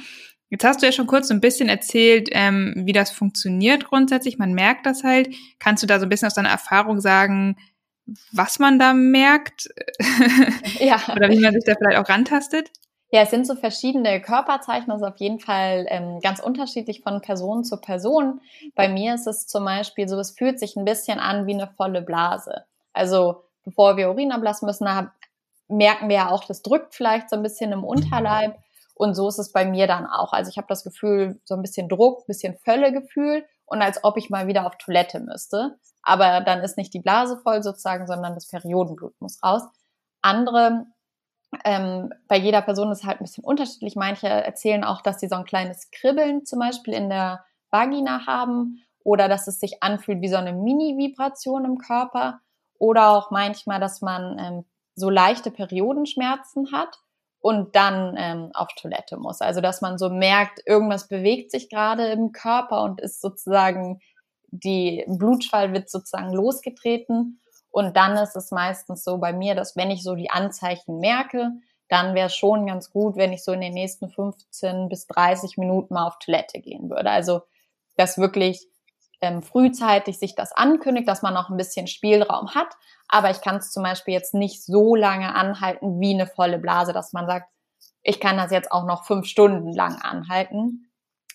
Jetzt 0.49 0.65
hast 0.65 0.81
du 0.81 0.87
ja 0.87 0.93
schon 0.93 1.07
kurz 1.07 1.29
so 1.29 1.35
ein 1.35 1.43
bisschen 1.43 1.69
erzählt, 1.69 2.31
ähm, 2.33 2.73
wie 2.87 2.95
das 2.95 3.11
funktioniert 3.11 3.85
grundsätzlich. 3.85 4.39
Man 4.39 4.55
merkt 4.55 4.87
das 4.87 5.05
halt. 5.05 5.29
Kannst 5.59 5.83
du 5.83 5.87
da 5.87 6.01
so 6.01 6.07
ein 6.07 6.09
bisschen 6.09 6.29
aus 6.29 6.35
deiner 6.35 6.49
Erfahrung 6.49 7.03
sagen, 7.03 7.57
was 8.33 8.59
man 8.59 8.79
da 8.79 8.93
merkt 8.93 9.69
ja. 10.81 11.01
oder 11.15 11.29
wie 11.29 11.41
man 11.41 11.55
sich 11.55 11.65
da 11.65 11.75
vielleicht 11.75 11.99
auch 11.99 12.09
rantastet? 12.09 12.71
Ja, 13.11 13.23
es 13.23 13.31
sind 13.31 13.47
so 13.47 13.55
verschiedene 13.55 14.21
Körperzeichen, 14.21 14.89
das 14.89 15.01
ist 15.01 15.07
auf 15.07 15.19
jeden 15.19 15.39
Fall 15.39 15.87
ähm, 15.89 16.19
ganz 16.21 16.41
unterschiedlich 16.41 17.03
von 17.03 17.21
Person 17.21 17.65
zu 17.65 17.81
Person. 17.81 18.41
Bei 18.75 18.89
mir 18.89 19.15
ist 19.15 19.29
es 19.29 19.47
zum 19.47 19.65
Beispiel 19.65 20.09
so, 20.09 20.19
es 20.19 20.33
fühlt 20.33 20.59
sich 20.59 20.77
ein 20.77 20.85
bisschen 20.85 21.21
an 21.21 21.47
wie 21.47 21.55
eine 21.55 21.69
volle 21.77 22.03
Blase. 22.03 22.65
Also 22.93 23.45
bevor 23.65 23.97
wir 23.97 24.11
Urin 24.11 24.33
ablassen 24.33 24.67
müssen, 24.67 24.89
merken 25.69 26.09
wir 26.09 26.17
ja 26.17 26.31
auch, 26.31 26.45
das 26.45 26.63
drückt 26.63 26.95
vielleicht 26.95 27.31
so 27.31 27.37
ein 27.37 27.43
bisschen 27.43 27.71
im 27.73 27.85
Unterleib. 27.85 28.59
Und 28.95 29.15
so 29.15 29.29
ist 29.29 29.39
es 29.39 29.53
bei 29.53 29.67
mir 29.67 29.87
dann 29.87 30.07
auch. 30.07 30.33
Also 30.33 30.51
ich 30.51 30.57
habe 30.57 30.69
das 30.69 30.83
Gefühl, 30.83 31.39
so 31.45 31.55
ein 31.55 31.63
bisschen 31.63 31.89
Druck, 31.89 32.21
ein 32.21 32.27
bisschen 32.27 32.57
Völlegefühl 32.65 33.45
und 33.67 33.83
als 33.83 34.03
ob 34.05 34.17
ich 34.17 34.31
mal 34.31 34.47
wieder 34.47 34.67
auf 34.67 34.77
Toilette 34.79 35.21
müsste 35.21 35.79
aber 36.07 36.41
dann 36.41 36.61
ist 36.61 36.79
nicht 36.79 36.95
die 36.95 37.01
Blase 37.01 37.37
voll 37.37 37.63
sozusagen, 37.65 38.07
sondern 38.07 38.35
das 38.35 38.47
Periodenblut 38.47 39.21
muss 39.21 39.43
raus. 39.43 39.63
Andere, 40.23 40.87
ähm, 41.65 42.13
bei 42.29 42.39
jeder 42.39 42.63
Person 42.63 42.93
ist 42.93 43.05
halt 43.05 43.21
ein 43.21 43.25
bisschen 43.25 43.45
unterschiedlich. 43.45 43.97
Manche 43.97 44.29
erzählen 44.29 44.85
auch, 44.85 45.03
dass 45.03 45.19
sie 45.19 45.29
so 45.29 45.35
ein 45.35 45.45
kleines 45.45 45.91
Kribbeln 45.91 46.47
zum 46.47 46.61
Beispiel 46.61 46.95
in 46.95 47.11
der 47.11 47.45
Vagina 47.71 48.25
haben 48.25 48.85
oder 49.03 49.29
dass 49.29 49.49
es 49.49 49.59
sich 49.59 49.83
anfühlt 49.83 50.21
wie 50.21 50.29
so 50.29 50.37
eine 50.37 50.53
Mini-Vibration 50.53 51.65
im 51.65 51.79
Körper 51.79 52.41
oder 52.79 53.11
auch 53.11 53.33
manchmal, 53.33 53.81
dass 53.81 54.01
man 54.01 54.39
ähm, 54.39 54.65
so 54.95 55.11
leichte 55.11 55.51
Periodenschmerzen 55.51 56.71
hat 56.71 57.01
und 57.47 57.77
dann 57.77 58.17
ähm, 58.19 58.51
auf 58.55 58.67
Toilette 58.75 59.17
muss. 59.17 59.41
Also 59.41 59.61
dass 59.61 59.81
man 59.81 59.99
so 59.99 60.11
merkt, 60.11 60.61
irgendwas 60.67 61.07
bewegt 61.07 61.53
sich 61.53 61.69
gerade 61.69 62.09
im 62.09 62.33
Körper 62.33 62.83
und 62.83 63.01
ist 63.01 63.21
sozusagen 63.21 64.01
die 64.51 65.05
Blutschwall 65.07 65.73
wird 65.73 65.89
sozusagen 65.89 66.33
losgetreten. 66.33 67.41
Und 67.71 67.97
dann 67.97 68.17
ist 68.17 68.35
es 68.35 68.51
meistens 68.51 69.05
so 69.05 69.19
bei 69.19 69.33
mir, 69.33 69.55
dass 69.55 69.77
wenn 69.77 69.93
ich 69.93 70.03
so 70.03 70.17
die 70.17 70.29
Anzeichen 70.29 70.99
merke, 70.99 71.53
dann 71.89 72.17
wäre 72.17 72.27
es 72.27 72.35
schon 72.35 72.67
ganz 72.67 72.91
gut, 72.91 73.15
wenn 73.15 73.33
ich 73.33 73.45
so 73.45 73.53
in 73.53 73.61
den 73.61 73.75
nächsten 73.75 74.09
15 74.09 74.89
bis 74.89 75.07
30 75.07 75.57
Minuten 75.57 75.95
mal 75.95 76.09
auf 76.09 76.19
Toilette 76.19 76.59
gehen 76.59 76.91
würde. 76.91 77.11
Also 77.11 77.43
dass 77.97 78.19
wirklich 78.19 78.67
ähm, 79.21 79.41
frühzeitig 79.41 80.19
sich 80.19 80.35
das 80.35 80.51
ankündigt, 80.51 81.07
dass 81.07 81.23
man 81.23 81.33
noch 81.33 81.49
ein 81.49 81.57
bisschen 81.57 81.87
Spielraum 81.87 82.57
hat. 82.57 82.75
Aber 83.09 83.31
ich 83.31 83.41
kann 83.41 83.57
es 83.57 83.71
zum 83.71 83.83
Beispiel 83.83 84.15
jetzt 84.15 84.35
nicht 84.35 84.65
so 84.65 84.95
lange 84.95 85.35
anhalten 85.35 86.01
wie 86.01 86.15
eine 86.15 86.27
volle 86.27 86.59
Blase, 86.59 86.93
dass 86.93 87.13
man 87.13 87.27
sagt, 87.27 87.49
ich 88.03 88.21
kann 88.21 88.37
das 88.37 88.51
jetzt 88.51 88.71
auch 88.73 88.85
noch 88.85 89.05
fünf 89.05 89.27
Stunden 89.27 89.73
lang 89.73 90.01
anhalten. 90.01 90.89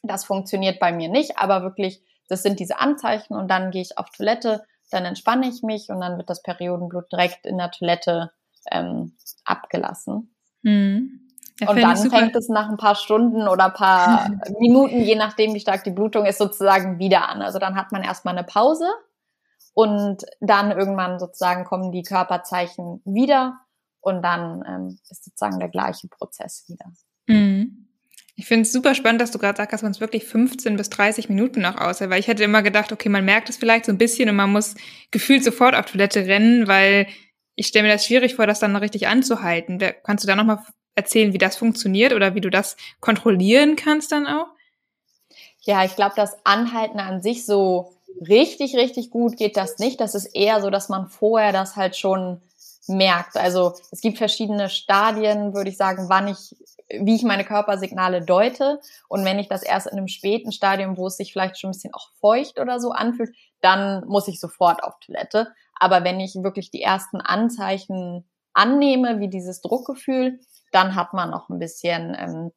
Das 0.04 0.26
funktioniert 0.26 0.80
bei 0.80 0.92
mir 0.92 1.10
nicht, 1.10 1.38
aber 1.38 1.64
wirklich, 1.64 2.02
das 2.28 2.44
sind 2.44 2.60
diese 2.60 2.80
Anzeichen 2.80 3.36
und 3.36 3.50
dann 3.50 3.72
gehe 3.72 3.82
ich 3.82 3.98
auf 3.98 4.10
Toilette, 4.10 4.64
dann 4.90 5.06
entspanne 5.06 5.48
ich 5.48 5.64
mich 5.64 5.90
und 5.90 6.02
dann 6.02 6.18
wird 6.18 6.30
das 6.30 6.42
Periodenblut 6.42 7.12
direkt 7.12 7.46
in 7.46 7.58
der 7.58 7.72
Toilette 7.72 8.32
ähm, 8.72 9.16
abgelassen. 9.46 10.34
Mhm. 10.64 11.28
Und 11.68 11.80
dann 11.80 11.98
fängt 12.10 12.36
es 12.36 12.50
nach 12.50 12.70
ein 12.70 12.78
paar 12.78 12.96
Stunden 12.96 13.48
oder 13.48 13.66
ein 13.66 13.74
paar 13.74 14.30
Minuten, 14.60 15.02
je 15.02 15.16
nachdem, 15.16 15.54
wie 15.54 15.60
stark 15.60 15.84
die 15.84 15.92
Blutung 15.92 16.26
ist, 16.26 16.40
sozusagen 16.40 17.00
wieder 17.00 17.30
an. 17.30 17.42
Also 17.42 17.60
dann 17.60 17.76
hat 17.76 17.92
man 17.92 18.04
erstmal 18.04 18.36
eine 18.36 18.46
Pause 18.46 18.86
und 19.74 20.24
dann 20.40 20.72
irgendwann 20.72 21.20
sozusagen 21.20 21.66
kommen 21.66 21.92
die 21.92 22.04
Körperzeichen 22.04 23.02
wieder 23.06 23.60
und 24.02 24.22
dann 24.22 24.64
ähm, 24.68 25.00
ist 25.10 25.24
sozusagen 25.24 25.60
der 25.60 25.70
gleiche 25.70 26.08
Prozess 26.08 26.66
wieder. 26.68 26.92
Mhm. 27.28 27.88
Ich 28.36 28.48
finde 28.48 28.64
es 28.64 28.72
super 28.72 28.96
spannend, 28.96 29.22
dass 29.22 29.32
du 29.32 29.38
gerade 29.38 29.58
sagst, 29.58 29.74
dass 29.74 29.84
man 29.84 29.92
es 29.92 30.00
wirklich 30.00 30.26
15 30.26 30.76
bis 30.76 30.90
30 30.90 31.30
Minuten 31.30 31.62
noch 31.62 31.78
aushält, 31.78 32.10
weil 32.10 32.20
ich 32.20 32.28
hätte 32.28 32.44
immer 32.44 32.64
gedacht, 32.64 32.92
okay, 32.92 33.10
man 33.10 33.26
merkt 33.26 33.50
es 33.50 33.58
vielleicht 33.58 33.86
so 33.86 33.92
ein 33.92 33.98
bisschen 33.98 34.30
und 34.30 34.36
man 34.36 34.52
muss 34.52 34.76
gefühlt 35.12 35.44
sofort 35.44 35.76
auf 35.76 35.86
Toilette 35.86 36.26
rennen, 36.26 36.68
weil 36.68 37.08
ich 37.56 37.68
stelle 37.68 37.88
mir 37.88 37.94
das 37.94 38.06
schwierig 38.06 38.36
vor, 38.36 38.48
das 38.48 38.60
dann 38.60 38.76
richtig 38.76 39.08
anzuhalten. 39.08 39.80
Kannst 40.04 40.24
du 40.24 40.28
da 40.28 40.36
nochmal 40.36 40.64
erzählen, 40.96 41.34
wie 41.34 41.38
das 41.38 41.56
funktioniert 41.56 42.14
oder 42.14 42.34
wie 42.34 42.42
du 42.42 42.50
das 42.50 42.78
kontrollieren 43.00 43.76
kannst 43.76 44.12
dann 44.12 44.26
auch? 44.26 44.48
Ja, 45.60 45.86
ich 45.86 45.96
glaube, 45.96 46.14
das 46.16 46.36
Anhalten 46.44 47.00
an 47.00 47.22
sich 47.22 47.46
so 47.46 47.94
richtig, 48.28 48.76
richtig 48.76 49.10
gut 49.10 49.38
geht 49.38 49.58
das 49.58 49.78
nicht. 49.80 50.00
Das 50.00 50.16
ist 50.16 50.26
eher 50.26 50.62
so, 50.62 50.70
dass 50.70 50.90
man 50.90 51.08
vorher 51.08 51.52
das 51.52 51.76
halt 51.76 51.96
schon 51.96 52.42
merkt. 52.88 53.38
Also 53.38 53.74
es 53.92 54.02
gibt 54.02 54.18
verschiedene 54.18 54.70
Stadien, 54.70 55.54
würde 55.54 55.70
ich 55.70 55.78
sagen, 55.78 56.10
wann 56.10 56.28
ich, 56.28 56.56
wie 56.90 57.16
ich 57.16 57.24
meine 57.24 57.46
Körpersignale 57.46 58.22
deute. 58.22 58.80
Und 59.08 59.24
wenn 59.26 59.40
ich 59.40 59.48
das 59.48 59.64
erst 59.64 59.88
in 59.88 59.98
einem 59.98 60.08
späten 60.08 60.52
Stadium, 60.52 60.98
wo 60.98 61.08
es 61.08 61.18
sich 61.18 61.32
vielleicht 61.32 61.60
schon 61.60 61.70
ein 61.70 61.74
bisschen 61.74 61.94
auch 61.94 62.10
feucht 62.20 62.60
oder 62.60 62.80
so 62.80 62.92
anfühlt, 62.92 63.36
dann 63.62 64.06
muss 64.08 64.28
ich 64.28 64.40
sofort 64.40 64.84
auf 64.84 65.00
Toilette. 65.00 65.48
Aber 65.80 66.04
wenn 66.04 66.20
ich 66.20 66.36
wirklich 66.36 66.72
die 66.72 66.82
ersten 66.82 67.22
Anzeichen 67.22 68.26
annehme, 68.54 69.20
wie 69.20 69.30
dieses 69.30 69.62
Druckgefühl, 69.62 70.40
dann 70.72 70.96
hat 70.96 71.14
man 71.14 71.30
noch 71.30 71.50
ein 71.50 71.60
bisschen 71.60 72.16
ähm, 72.18 72.52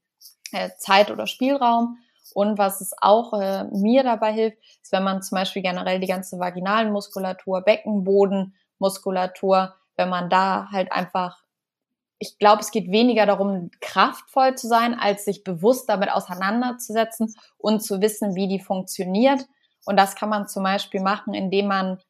äh, 0.53 0.71
Zeit 0.79 1.11
oder 1.11 1.27
Spielraum. 1.27 1.99
Und 2.33 2.57
was 2.59 2.81
es 2.81 2.93
auch 3.01 3.33
äh, 3.35 3.63
mir 3.65 4.03
dabei 4.03 4.33
hilft, 4.33 4.57
ist, 4.83 4.91
wenn 4.93 5.05
man 5.05 5.23
zum 5.23 5.37
Beispiel 5.37 5.61
generell 5.63 6.01
die 6.01 6.07
ganze 6.07 6.39
vaginalen 6.39 6.91
Muskulatur, 6.93 7.61
Beckenbodenmuskulatur, 7.63 9.75
wenn 9.97 10.09
man 10.09 10.31
da 10.31 10.69
halt 10.71 10.93
einfach, 10.93 11.43
ich 12.19 12.39
glaube, 12.39 12.63
es 12.63 12.71
geht 12.71 12.91
weniger 12.91 13.27
darum, 13.27 13.71
kraftvoll 13.81 14.55
zu 14.55 14.69
sein, 14.69 14.99
als 14.99 15.27
sich 15.27 15.45
bewusst 15.45 15.87
damit 15.89 16.11
auseinanderzusetzen 16.11 17.35
und 17.59 17.81
zu 17.81 18.01
wissen, 18.01 18.35
wie 18.35 18.49
die 18.49 18.61
funktioniert. 18.61 19.45
Und 19.85 19.99
das 19.99 20.17
kann 20.17 20.31
man 20.31 20.49
zum 20.49 20.63
Beispiel 20.63 21.03
machen, 21.03 21.35
indem 21.35 21.67
man 21.67 22.01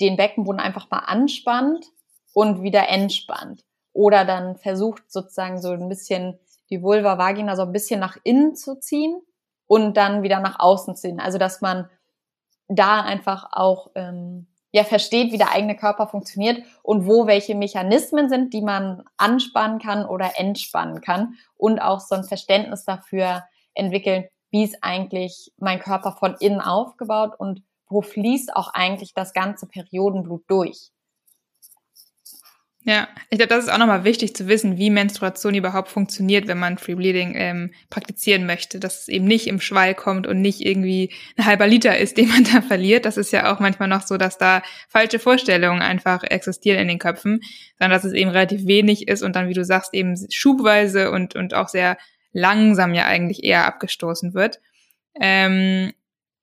den 0.00 0.16
Beckenboden 0.16 0.60
einfach 0.60 0.90
mal 0.90 1.00
anspannt 1.00 1.86
und 2.32 2.62
wieder 2.62 2.88
entspannt 2.88 3.62
oder 3.92 4.24
dann 4.24 4.56
versucht 4.56 5.12
sozusagen 5.12 5.60
so 5.60 5.70
ein 5.70 5.88
bisschen 5.88 6.40
die 6.70 6.82
Vulva 6.82 7.18
Vagina 7.18 7.54
so 7.54 7.62
ein 7.62 7.72
bisschen 7.72 8.00
nach 8.00 8.16
innen 8.24 8.56
zu 8.56 8.80
ziehen 8.80 9.22
und 9.72 9.96
dann 9.96 10.22
wieder 10.22 10.40
nach 10.40 10.60
außen 10.60 10.96
ziehen. 10.96 11.18
Also 11.18 11.38
dass 11.38 11.62
man 11.62 11.88
da 12.68 13.00
einfach 13.00 13.48
auch 13.52 13.90
ähm, 13.94 14.46
ja 14.70 14.84
versteht, 14.84 15.32
wie 15.32 15.38
der 15.38 15.50
eigene 15.50 15.76
Körper 15.76 16.08
funktioniert 16.08 16.62
und 16.82 17.06
wo 17.06 17.26
welche 17.26 17.54
Mechanismen 17.54 18.28
sind, 18.28 18.52
die 18.52 18.60
man 18.60 19.02
anspannen 19.16 19.78
kann 19.78 20.04
oder 20.04 20.38
entspannen 20.38 21.00
kann 21.00 21.36
und 21.56 21.80
auch 21.80 22.00
so 22.00 22.14
ein 22.14 22.24
Verständnis 22.24 22.84
dafür 22.84 23.44
entwickeln, 23.72 24.26
wie 24.50 24.64
ist 24.64 24.76
eigentlich 24.82 25.50
mein 25.56 25.80
Körper 25.80 26.12
von 26.12 26.36
innen 26.38 26.60
aufgebaut 26.60 27.32
und 27.38 27.62
wo 27.88 28.02
fließt 28.02 28.54
auch 28.54 28.74
eigentlich 28.74 29.14
das 29.14 29.32
ganze 29.32 29.66
Periodenblut 29.66 30.44
durch. 30.48 30.90
Ja, 32.84 33.06
ich 33.30 33.38
glaube, 33.38 33.48
das 33.48 33.64
ist 33.64 33.70
auch 33.70 33.78
nochmal 33.78 34.02
wichtig 34.02 34.34
zu 34.34 34.48
wissen, 34.48 34.76
wie 34.76 34.90
Menstruation 34.90 35.54
überhaupt 35.54 35.88
funktioniert, 35.88 36.48
wenn 36.48 36.58
man 36.58 36.78
Free 36.78 36.96
Bleeding 36.96 37.34
ähm, 37.36 37.70
praktizieren 37.90 38.44
möchte. 38.44 38.80
Dass 38.80 39.02
es 39.02 39.08
eben 39.08 39.24
nicht 39.24 39.46
im 39.46 39.60
Schwall 39.60 39.94
kommt 39.94 40.26
und 40.26 40.40
nicht 40.40 40.60
irgendwie 40.60 41.12
ein 41.36 41.46
halber 41.46 41.68
Liter 41.68 41.96
ist, 41.96 42.16
den 42.18 42.28
man 42.28 42.42
da 42.42 42.60
verliert. 42.60 43.04
Das 43.04 43.16
ist 43.16 43.32
ja 43.32 43.52
auch 43.52 43.60
manchmal 43.60 43.88
noch 43.88 44.02
so, 44.02 44.16
dass 44.16 44.36
da 44.36 44.62
falsche 44.88 45.20
Vorstellungen 45.20 45.80
einfach 45.80 46.24
existieren 46.24 46.80
in 46.80 46.88
den 46.88 46.98
Köpfen, 46.98 47.40
sondern 47.78 47.96
dass 47.96 48.04
es 48.04 48.14
eben 48.14 48.30
relativ 48.30 48.66
wenig 48.66 49.06
ist 49.06 49.22
und 49.22 49.36
dann, 49.36 49.48
wie 49.48 49.54
du 49.54 49.64
sagst, 49.64 49.94
eben 49.94 50.16
schubweise 50.30 51.12
und, 51.12 51.36
und 51.36 51.54
auch 51.54 51.68
sehr 51.68 51.96
langsam 52.32 52.94
ja 52.94 53.04
eigentlich 53.04 53.44
eher 53.44 53.64
abgestoßen 53.64 54.34
wird. 54.34 54.60
Ähm, 55.20 55.92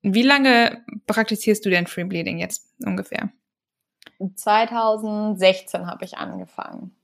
wie 0.03 0.23
lange 0.23 0.85
praktizierst 1.05 1.65
du 1.65 1.69
denn 1.69 1.85
Free 1.87 2.05
Bleeding 2.05 2.39
jetzt 2.39 2.65
ungefähr? 2.85 3.29
2016 4.35 5.87
habe 5.87 6.05
ich 6.05 6.17
angefangen. 6.17 6.95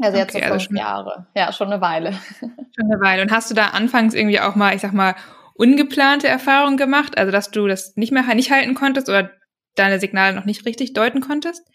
Also 0.00 0.18
jetzt 0.18 0.34
okay, 0.34 0.44
so 0.44 0.54
fünf 0.54 0.62
also 0.64 0.76
Jahre. 0.76 1.26
Ja, 1.34 1.52
schon 1.52 1.72
eine 1.72 1.80
Weile. 1.80 2.12
Schon 2.40 2.92
eine 2.92 3.00
Weile. 3.00 3.22
Und 3.22 3.32
hast 3.32 3.50
du 3.50 3.54
da 3.54 3.68
anfangs 3.68 4.12
irgendwie 4.12 4.40
auch 4.40 4.54
mal, 4.54 4.74
ich 4.74 4.82
sag 4.82 4.92
mal, 4.92 5.14
ungeplante 5.54 6.28
Erfahrungen 6.28 6.76
gemacht? 6.76 7.16
Also, 7.16 7.32
dass 7.32 7.50
du 7.50 7.66
das 7.66 7.96
nicht 7.96 8.12
mehr 8.12 8.22
nicht 8.34 8.50
halten 8.50 8.74
konntest 8.74 9.08
oder 9.08 9.30
deine 9.74 9.98
Signale 9.98 10.34
noch 10.34 10.44
nicht 10.44 10.66
richtig 10.66 10.92
deuten 10.92 11.22
konntest? 11.22 11.66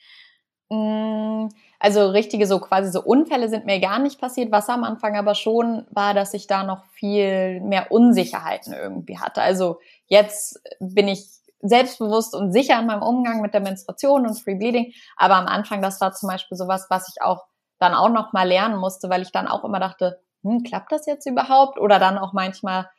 Mm, 0.69 1.48
also 1.79 2.10
richtige 2.10 2.45
so 2.45 2.60
quasi 2.60 2.91
so 2.91 3.01
Unfälle 3.01 3.50
sind 3.50 3.65
mir 3.65 3.79
gar 3.79 3.98
nicht 3.98 4.21
passiert. 4.21 4.51
Was 4.51 4.69
am 4.69 4.83
Anfang 4.83 5.15
aber 5.15 5.33
schon 5.33 5.86
war, 5.89 6.13
dass 6.13 6.36
ich 6.36 6.45
da 6.45 6.63
noch 6.63 6.86
viel 6.91 7.60
mehr 7.62 7.91
Unsicherheiten 7.91 8.74
irgendwie 8.74 9.17
hatte. 9.17 9.41
Also 9.41 9.79
jetzt 10.05 10.62
bin 10.79 11.07
ich 11.07 11.27
selbstbewusst 11.62 12.36
und 12.36 12.51
sicher 12.51 12.80
in 12.80 12.88
meinem 12.88 13.03
Umgang 13.03 13.41
mit 13.41 13.53
der 13.53 13.62
Menstruation 13.62 14.25
und 14.25 14.39
Free 14.39 14.56
Bleeding. 14.56 14.94
Aber 15.18 15.36
am 15.36 15.48
Anfang, 15.48 15.82
das 15.82 16.01
war 16.01 16.13
zum 16.13 16.30
Beispiel 16.30 16.58
sowas, 16.58 16.88
was 16.89 17.08
ich 17.10 17.22
auch 17.22 17.46
dann 17.80 17.94
auch 17.94 18.10
noch 18.10 18.34
mal 18.34 18.48
lernen 18.48 18.77
musste, 18.77 19.10
weil 19.10 19.22
ich 19.22 19.32
dann 19.32 19.48
auch 19.48 19.63
immer 19.63 19.80
dachte, 19.80 20.20
hm, 20.44 20.63
klappt 20.63 20.91
das 20.91 21.06
jetzt 21.06 21.25
überhaupt? 21.25 21.80
Oder 21.80 22.00
dann 22.00 22.18
auch 22.18 22.34
manchmal 22.34 22.89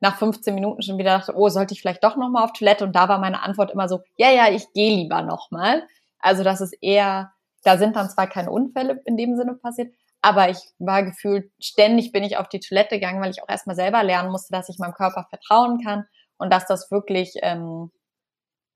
nach 0.00 0.18
15 0.18 0.54
Minuten 0.54 0.82
schon 0.82 0.98
wieder 0.98 1.18
dachte, 1.18 1.34
oh, 1.36 1.48
sollte 1.48 1.74
ich 1.74 1.80
vielleicht 1.80 2.02
doch 2.02 2.16
noch 2.16 2.28
mal 2.28 2.44
auf 2.44 2.52
Toilette? 2.52 2.84
Und 2.84 2.94
da 2.94 3.08
war 3.08 3.18
meine 3.18 3.42
Antwort 3.42 3.70
immer 3.70 3.88
so, 3.88 4.00
ja, 4.16 4.30
ja, 4.30 4.50
ich 4.50 4.72
gehe 4.72 4.96
lieber 4.96 5.22
noch 5.22 5.50
mal. 5.50 5.86
Also 6.18 6.42
das 6.44 6.60
ist 6.60 6.74
eher, 6.80 7.32
da 7.64 7.78
sind 7.78 7.96
dann 7.96 8.10
zwar 8.10 8.26
keine 8.26 8.50
Unfälle 8.50 9.00
in 9.04 9.16
dem 9.16 9.36
Sinne 9.36 9.54
passiert, 9.54 9.92
aber 10.22 10.48
ich 10.48 10.58
war 10.78 11.02
gefühlt, 11.02 11.50
ständig 11.60 12.12
bin 12.12 12.22
ich 12.22 12.36
auf 12.36 12.48
die 12.48 12.60
Toilette 12.60 12.96
gegangen, 12.96 13.20
weil 13.20 13.30
ich 13.32 13.42
auch 13.42 13.48
erstmal 13.48 13.76
selber 13.76 14.02
lernen 14.04 14.30
musste, 14.30 14.52
dass 14.52 14.68
ich 14.68 14.78
meinem 14.78 14.94
Körper 14.94 15.26
vertrauen 15.28 15.82
kann 15.84 16.06
und 16.38 16.52
dass 16.52 16.66
das 16.66 16.90
wirklich 16.90 17.34
ähm, 17.42 17.90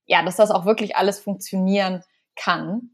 ja, 0.07 0.23
dass 0.23 0.37
das 0.37 0.51
auch 0.51 0.65
wirklich 0.65 0.97
alles 0.97 1.21
funktionieren 1.21 2.03
kann. 2.35 2.91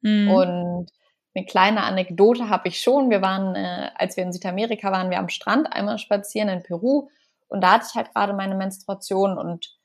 Mhm. 0.00 0.30
Und 0.30 0.92
eine 1.34 1.46
kleine 1.46 1.82
Anekdote 1.82 2.48
habe 2.48 2.68
ich 2.68 2.80
schon. 2.80 3.10
Wir 3.10 3.22
waren, 3.22 3.54
äh, 3.54 3.90
als 3.94 4.16
wir 4.16 4.24
in 4.24 4.32
Südamerika 4.32 4.92
waren, 4.92 5.10
wir 5.10 5.18
am 5.18 5.28
Strand 5.28 5.72
einmal 5.72 5.98
spazieren 5.98 6.48
in 6.48 6.62
Peru 6.62 7.08
und 7.52 7.60
da 7.60 7.72
hatte 7.72 7.86
ich 7.90 7.94
halt 7.94 8.14
gerade 8.14 8.32
meine 8.32 8.54
Menstruation 8.54 9.36
und 9.36 9.76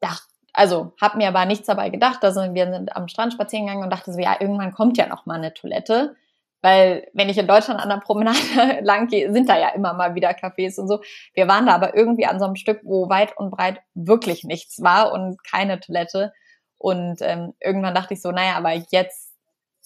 dachte, 0.00 0.26
also 0.52 0.92
habe 1.00 1.16
mir 1.16 1.28
aber 1.28 1.46
nichts 1.46 1.66
dabei 1.66 1.88
gedacht. 1.88 2.22
Also 2.22 2.52
wir 2.52 2.70
sind 2.70 2.94
am 2.94 3.08
Strand 3.08 3.32
spazieren 3.32 3.64
gegangen 3.66 3.82
und 3.82 3.90
dachte 3.90 4.12
so, 4.12 4.20
ja, 4.20 4.36
irgendwann 4.38 4.74
kommt 4.74 4.98
ja 4.98 5.06
noch 5.06 5.24
mal 5.24 5.36
eine 5.36 5.54
Toilette. 5.54 6.16
Weil 6.64 7.06
wenn 7.12 7.28
ich 7.28 7.36
in 7.36 7.46
Deutschland 7.46 7.78
an 7.78 7.90
der 7.90 7.98
Promenade 7.98 8.38
lang 8.80 9.08
gehe, 9.08 9.30
sind 9.30 9.50
da 9.50 9.58
ja 9.58 9.68
immer 9.74 9.92
mal 9.92 10.14
wieder 10.14 10.30
Cafés 10.30 10.80
und 10.80 10.88
so. 10.88 11.02
Wir 11.34 11.46
waren 11.46 11.66
da 11.66 11.74
aber 11.74 11.94
irgendwie 11.94 12.24
an 12.24 12.38
so 12.38 12.46
einem 12.46 12.56
Stück, 12.56 12.80
wo 12.84 13.10
weit 13.10 13.36
und 13.36 13.50
breit 13.50 13.82
wirklich 13.92 14.44
nichts 14.44 14.82
war 14.82 15.12
und 15.12 15.44
keine 15.44 15.78
Toilette. 15.78 16.32
Und 16.78 17.18
ähm, 17.20 17.52
irgendwann 17.60 17.94
dachte 17.94 18.14
ich 18.14 18.22
so, 18.22 18.30
naja, 18.30 18.56
aber 18.56 18.72
jetzt, 18.72 19.34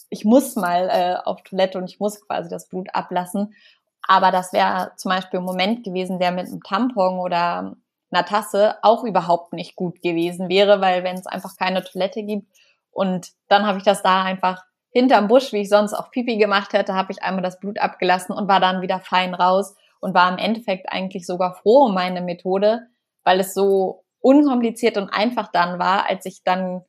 ich 0.08 0.24
muss 0.24 0.54
mal 0.54 0.88
äh, 0.88 1.16
auf 1.28 1.42
Toilette 1.42 1.78
und 1.78 1.90
ich 1.90 1.98
muss 1.98 2.24
quasi 2.24 2.48
das 2.48 2.68
Blut 2.68 2.94
ablassen. 2.94 3.54
Aber 4.06 4.30
das 4.30 4.52
wäre 4.52 4.92
zum 4.98 5.08
Beispiel 5.08 5.40
ein 5.40 5.46
Moment 5.46 5.82
gewesen, 5.82 6.20
der 6.20 6.30
mit 6.30 6.46
einem 6.46 6.62
Tampon 6.62 7.18
oder 7.18 7.74
einer 8.12 8.24
Tasse 8.24 8.76
auch 8.82 9.02
überhaupt 9.02 9.52
nicht 9.52 9.74
gut 9.74 10.00
gewesen 10.00 10.48
wäre, 10.48 10.80
weil 10.80 11.02
wenn 11.02 11.16
es 11.16 11.26
einfach 11.26 11.56
keine 11.56 11.82
Toilette 11.82 12.22
gibt 12.22 12.46
und 12.92 13.32
dann 13.48 13.66
habe 13.66 13.78
ich 13.78 13.84
das 13.84 14.00
da 14.00 14.22
einfach 14.22 14.62
hinterm 14.98 15.28
Busch, 15.28 15.52
wie 15.52 15.62
ich 15.62 15.68
sonst 15.68 15.94
auch 15.94 16.10
Pipi 16.10 16.36
gemacht 16.38 16.72
hätte, 16.72 16.94
habe 16.94 17.12
ich 17.12 17.22
einmal 17.22 17.42
das 17.42 17.60
Blut 17.60 17.78
abgelassen 17.78 18.34
und 18.34 18.48
war 18.48 18.60
dann 18.60 18.82
wieder 18.82 18.98
fein 19.00 19.34
raus 19.34 19.76
und 20.00 20.14
war 20.14 20.30
im 20.30 20.38
Endeffekt 20.38 20.90
eigentlich 20.92 21.26
sogar 21.26 21.54
froh 21.54 21.86
um 21.86 21.94
meine 21.94 22.20
Methode, 22.20 22.88
weil 23.24 23.40
es 23.40 23.54
so 23.54 24.04
unkompliziert 24.20 24.96
und 24.96 25.10
einfach 25.10 25.50
dann 25.52 25.78
war, 25.78 26.08
als 26.08 26.26
ich 26.26 26.42
dann 26.42 26.82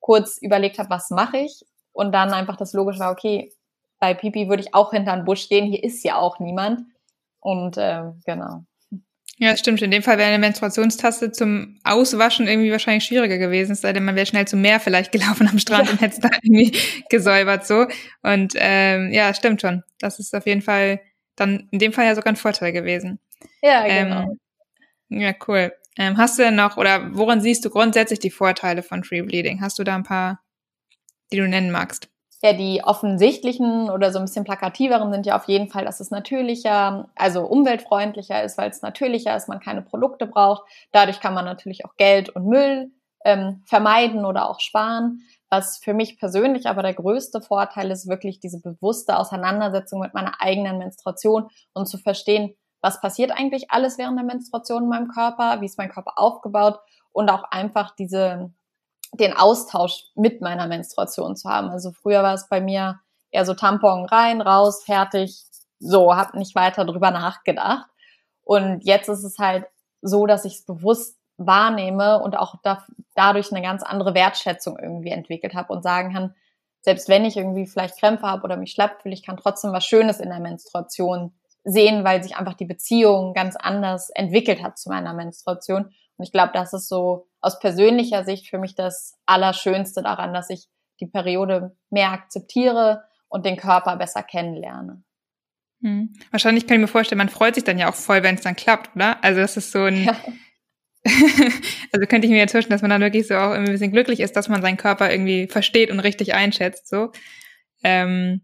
kurz 0.00 0.38
überlegt 0.38 0.78
habe, 0.78 0.90
was 0.90 1.10
mache 1.10 1.38
ich 1.38 1.64
und 1.92 2.12
dann 2.12 2.32
einfach 2.32 2.56
das 2.56 2.72
logisch 2.72 2.98
war, 2.98 3.12
okay, 3.12 3.52
bei 4.00 4.14
Pipi 4.14 4.48
würde 4.48 4.62
ich 4.62 4.74
auch 4.74 4.90
hinter 4.90 5.14
den 5.14 5.24
Busch 5.24 5.48
gehen, 5.48 5.66
hier 5.66 5.82
ist 5.82 6.02
ja 6.04 6.16
auch 6.16 6.40
niemand 6.40 6.82
und 7.40 7.76
äh, 7.76 8.02
genau. 8.26 8.64
Ja, 9.38 9.56
stimmt. 9.56 9.82
In 9.82 9.90
dem 9.90 10.02
Fall 10.02 10.16
wäre 10.18 10.28
eine 10.28 10.38
Menstruationstasse 10.38 11.32
zum 11.32 11.78
Auswaschen 11.82 12.46
irgendwie 12.46 12.70
wahrscheinlich 12.70 13.04
schwieriger 13.04 13.38
gewesen, 13.38 13.72
es 13.72 13.80
sei 13.80 13.92
denn, 13.92 14.04
man 14.04 14.14
wäre 14.14 14.26
schnell 14.26 14.46
zum 14.46 14.60
Meer 14.60 14.78
vielleicht 14.80 15.12
gelaufen 15.12 15.48
am 15.48 15.58
Strand 15.58 15.86
ja. 15.86 15.92
und 15.92 16.00
hätte 16.00 16.14
es 16.14 16.20
da 16.20 16.30
irgendwie 16.42 16.78
gesäubert 17.10 17.66
so. 17.66 17.86
Und 18.22 18.54
ähm, 18.56 19.12
ja, 19.12 19.34
stimmt 19.34 19.60
schon. 19.60 19.82
Das 19.98 20.18
ist 20.18 20.34
auf 20.34 20.46
jeden 20.46 20.62
Fall 20.62 21.00
dann 21.36 21.68
in 21.72 21.80
dem 21.80 21.92
Fall 21.92 22.06
ja 22.06 22.14
sogar 22.14 22.32
ein 22.32 22.36
Vorteil 22.36 22.72
gewesen. 22.72 23.18
Ja, 23.62 23.86
genau. 23.86 24.36
Ähm, 25.10 25.20
ja, 25.20 25.32
cool. 25.48 25.72
Ähm, 25.96 26.16
hast 26.16 26.38
du 26.38 26.42
denn 26.42 26.56
noch, 26.56 26.76
oder 26.76 27.14
woran 27.14 27.40
siehst 27.40 27.64
du 27.64 27.70
grundsätzlich 27.70 28.18
die 28.18 28.30
Vorteile 28.30 28.82
von 28.82 29.04
Free 29.04 29.22
Bleeding? 29.22 29.60
Hast 29.60 29.78
du 29.78 29.84
da 29.84 29.94
ein 29.94 30.02
paar, 30.02 30.40
die 31.32 31.36
du 31.36 31.48
nennen 31.48 31.70
magst? 31.70 32.08
Ja, 32.44 32.52
die 32.52 32.84
offensichtlichen 32.84 33.88
oder 33.88 34.12
so 34.12 34.18
ein 34.18 34.26
bisschen 34.26 34.44
plakativeren 34.44 35.10
sind 35.10 35.24
ja 35.24 35.34
auf 35.34 35.48
jeden 35.48 35.70
Fall, 35.70 35.86
dass 35.86 36.00
es 36.00 36.10
natürlicher, 36.10 37.08
also 37.14 37.46
umweltfreundlicher 37.46 38.42
ist, 38.42 38.58
weil 38.58 38.68
es 38.68 38.82
natürlicher 38.82 39.34
ist, 39.34 39.48
man 39.48 39.60
keine 39.60 39.80
Produkte 39.80 40.26
braucht. 40.26 40.62
Dadurch 40.92 41.20
kann 41.20 41.32
man 41.32 41.46
natürlich 41.46 41.86
auch 41.86 41.96
Geld 41.96 42.28
und 42.28 42.44
Müll 42.46 42.92
ähm, 43.24 43.62
vermeiden 43.64 44.26
oder 44.26 44.50
auch 44.50 44.60
sparen. 44.60 45.22
Was 45.48 45.78
für 45.78 45.94
mich 45.94 46.18
persönlich 46.18 46.66
aber 46.66 46.82
der 46.82 46.92
größte 46.92 47.40
Vorteil 47.40 47.90
ist, 47.90 48.10
wirklich 48.10 48.40
diese 48.40 48.60
bewusste 48.60 49.18
Auseinandersetzung 49.18 50.00
mit 50.00 50.12
meiner 50.12 50.42
eigenen 50.42 50.76
Menstruation 50.76 51.48
und 51.72 51.86
zu 51.86 51.96
verstehen, 51.96 52.54
was 52.82 53.00
passiert 53.00 53.30
eigentlich 53.30 53.70
alles 53.70 53.96
während 53.96 54.18
der 54.18 54.26
Menstruation 54.26 54.82
in 54.82 54.88
meinem 54.90 55.08
Körper, 55.08 55.62
wie 55.62 55.66
ist 55.66 55.78
mein 55.78 55.88
Körper 55.88 56.18
aufgebaut 56.18 56.78
und 57.10 57.30
auch 57.30 57.44
einfach 57.44 57.94
diese 57.96 58.52
den 59.16 59.36
Austausch 59.36 60.04
mit 60.14 60.40
meiner 60.40 60.66
Menstruation 60.66 61.36
zu 61.36 61.48
haben. 61.48 61.70
Also 61.70 61.92
früher 61.92 62.22
war 62.22 62.34
es 62.34 62.48
bei 62.48 62.60
mir 62.60 63.00
eher 63.30 63.44
so 63.44 63.54
Tampon 63.54 64.06
rein, 64.06 64.40
raus, 64.40 64.84
fertig, 64.84 65.42
so, 65.78 66.14
habe 66.14 66.38
nicht 66.38 66.54
weiter 66.54 66.84
drüber 66.84 67.10
nachgedacht. 67.10 67.86
Und 68.42 68.84
jetzt 68.84 69.08
ist 69.08 69.24
es 69.24 69.38
halt 69.38 69.66
so, 70.02 70.26
dass 70.26 70.44
ich 70.44 70.54
es 70.54 70.64
bewusst 70.64 71.18
wahrnehme 71.36 72.22
und 72.22 72.36
auch 72.36 72.56
da, 72.62 72.84
dadurch 73.14 73.50
eine 73.50 73.62
ganz 73.62 73.82
andere 73.82 74.14
Wertschätzung 74.14 74.78
irgendwie 74.78 75.10
entwickelt 75.10 75.54
habe 75.54 75.72
und 75.72 75.82
sagen 75.82 76.12
kann, 76.12 76.34
selbst 76.80 77.08
wenn 77.08 77.24
ich 77.24 77.36
irgendwie 77.36 77.66
vielleicht 77.66 77.98
Krämpfe 77.98 78.26
habe 78.26 78.42
oder 78.44 78.56
mich 78.56 78.72
schlapp 78.72 79.02
fühle, 79.02 79.14
ich 79.14 79.24
kann 79.24 79.38
trotzdem 79.38 79.72
was 79.72 79.84
Schönes 79.84 80.20
in 80.20 80.28
der 80.28 80.40
Menstruation 80.40 81.32
sehen, 81.64 82.04
weil 82.04 82.22
sich 82.22 82.36
einfach 82.36 82.54
die 82.54 82.66
Beziehung 82.66 83.32
ganz 83.32 83.56
anders 83.56 84.10
entwickelt 84.10 84.62
hat 84.62 84.78
zu 84.78 84.90
meiner 84.90 85.14
Menstruation. 85.14 85.90
Und 86.16 86.24
ich 86.24 86.32
glaube, 86.32 86.52
das 86.54 86.72
ist 86.72 86.88
so 86.88 87.28
aus 87.40 87.58
persönlicher 87.58 88.24
Sicht 88.24 88.48
für 88.48 88.58
mich 88.58 88.74
das 88.74 89.14
Allerschönste 89.26 90.02
daran, 90.02 90.32
dass 90.32 90.50
ich 90.50 90.68
die 91.00 91.06
Periode 91.06 91.76
mehr 91.90 92.12
akzeptiere 92.12 93.04
und 93.28 93.44
den 93.44 93.56
Körper 93.56 93.96
besser 93.96 94.22
kennenlerne. 94.22 95.02
Hm. 95.82 96.14
Wahrscheinlich 96.30 96.66
kann 96.66 96.76
ich 96.76 96.82
mir 96.82 96.88
vorstellen, 96.88 97.18
man 97.18 97.28
freut 97.28 97.56
sich 97.56 97.64
dann 97.64 97.78
ja 97.78 97.90
auch 97.90 97.94
voll, 97.94 98.22
wenn 98.22 98.36
es 98.36 98.42
dann 98.42 98.56
klappt, 98.56 98.94
oder? 98.94 99.22
Also 99.22 99.40
das 99.40 99.56
ist 99.56 99.72
so 99.72 99.82
ein, 99.82 100.04
ja. 100.04 100.16
also 101.92 102.06
könnte 102.06 102.26
ich 102.26 102.30
mir 102.30 102.38
jetzt 102.38 102.52
vorstellen, 102.52 102.74
dass 102.74 102.82
man 102.82 102.90
dann 102.90 103.02
wirklich 103.02 103.26
so 103.26 103.34
auch 103.34 103.50
irgendwie 103.50 103.70
ein 103.70 103.74
bisschen 103.74 103.92
glücklich 103.92 104.20
ist, 104.20 104.36
dass 104.36 104.48
man 104.48 104.62
seinen 104.62 104.78
Körper 104.78 105.10
irgendwie 105.10 105.46
versteht 105.48 105.90
und 105.90 106.00
richtig 106.00 106.34
einschätzt, 106.34 106.88
so. 106.88 107.10
Ähm, 107.82 108.40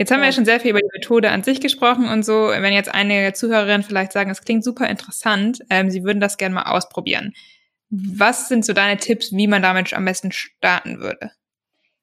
Jetzt 0.00 0.10
haben 0.10 0.20
wir 0.20 0.28
ja 0.28 0.32
schon 0.32 0.46
sehr 0.46 0.60
viel 0.60 0.70
über 0.70 0.80
die 0.80 0.88
Methode 0.94 1.30
an 1.30 1.42
sich 1.42 1.60
gesprochen 1.60 2.08
und 2.08 2.22
so. 2.22 2.32
Wenn 2.32 2.72
jetzt 2.72 2.88
einige 2.88 3.34
Zuhörerinnen 3.34 3.82
vielleicht 3.82 4.12
sagen, 4.12 4.30
es 4.30 4.40
klingt 4.40 4.64
super 4.64 4.88
interessant, 4.88 5.60
ähm, 5.68 5.90
sie 5.90 6.04
würden 6.04 6.20
das 6.20 6.38
gerne 6.38 6.54
mal 6.54 6.72
ausprobieren. 6.74 7.34
Was 7.90 8.48
sind 8.48 8.64
so 8.64 8.72
deine 8.72 8.96
Tipps, 8.96 9.30
wie 9.30 9.46
man 9.46 9.60
damit 9.60 9.92
am 9.92 10.06
besten 10.06 10.32
starten 10.32 11.00
würde? 11.00 11.32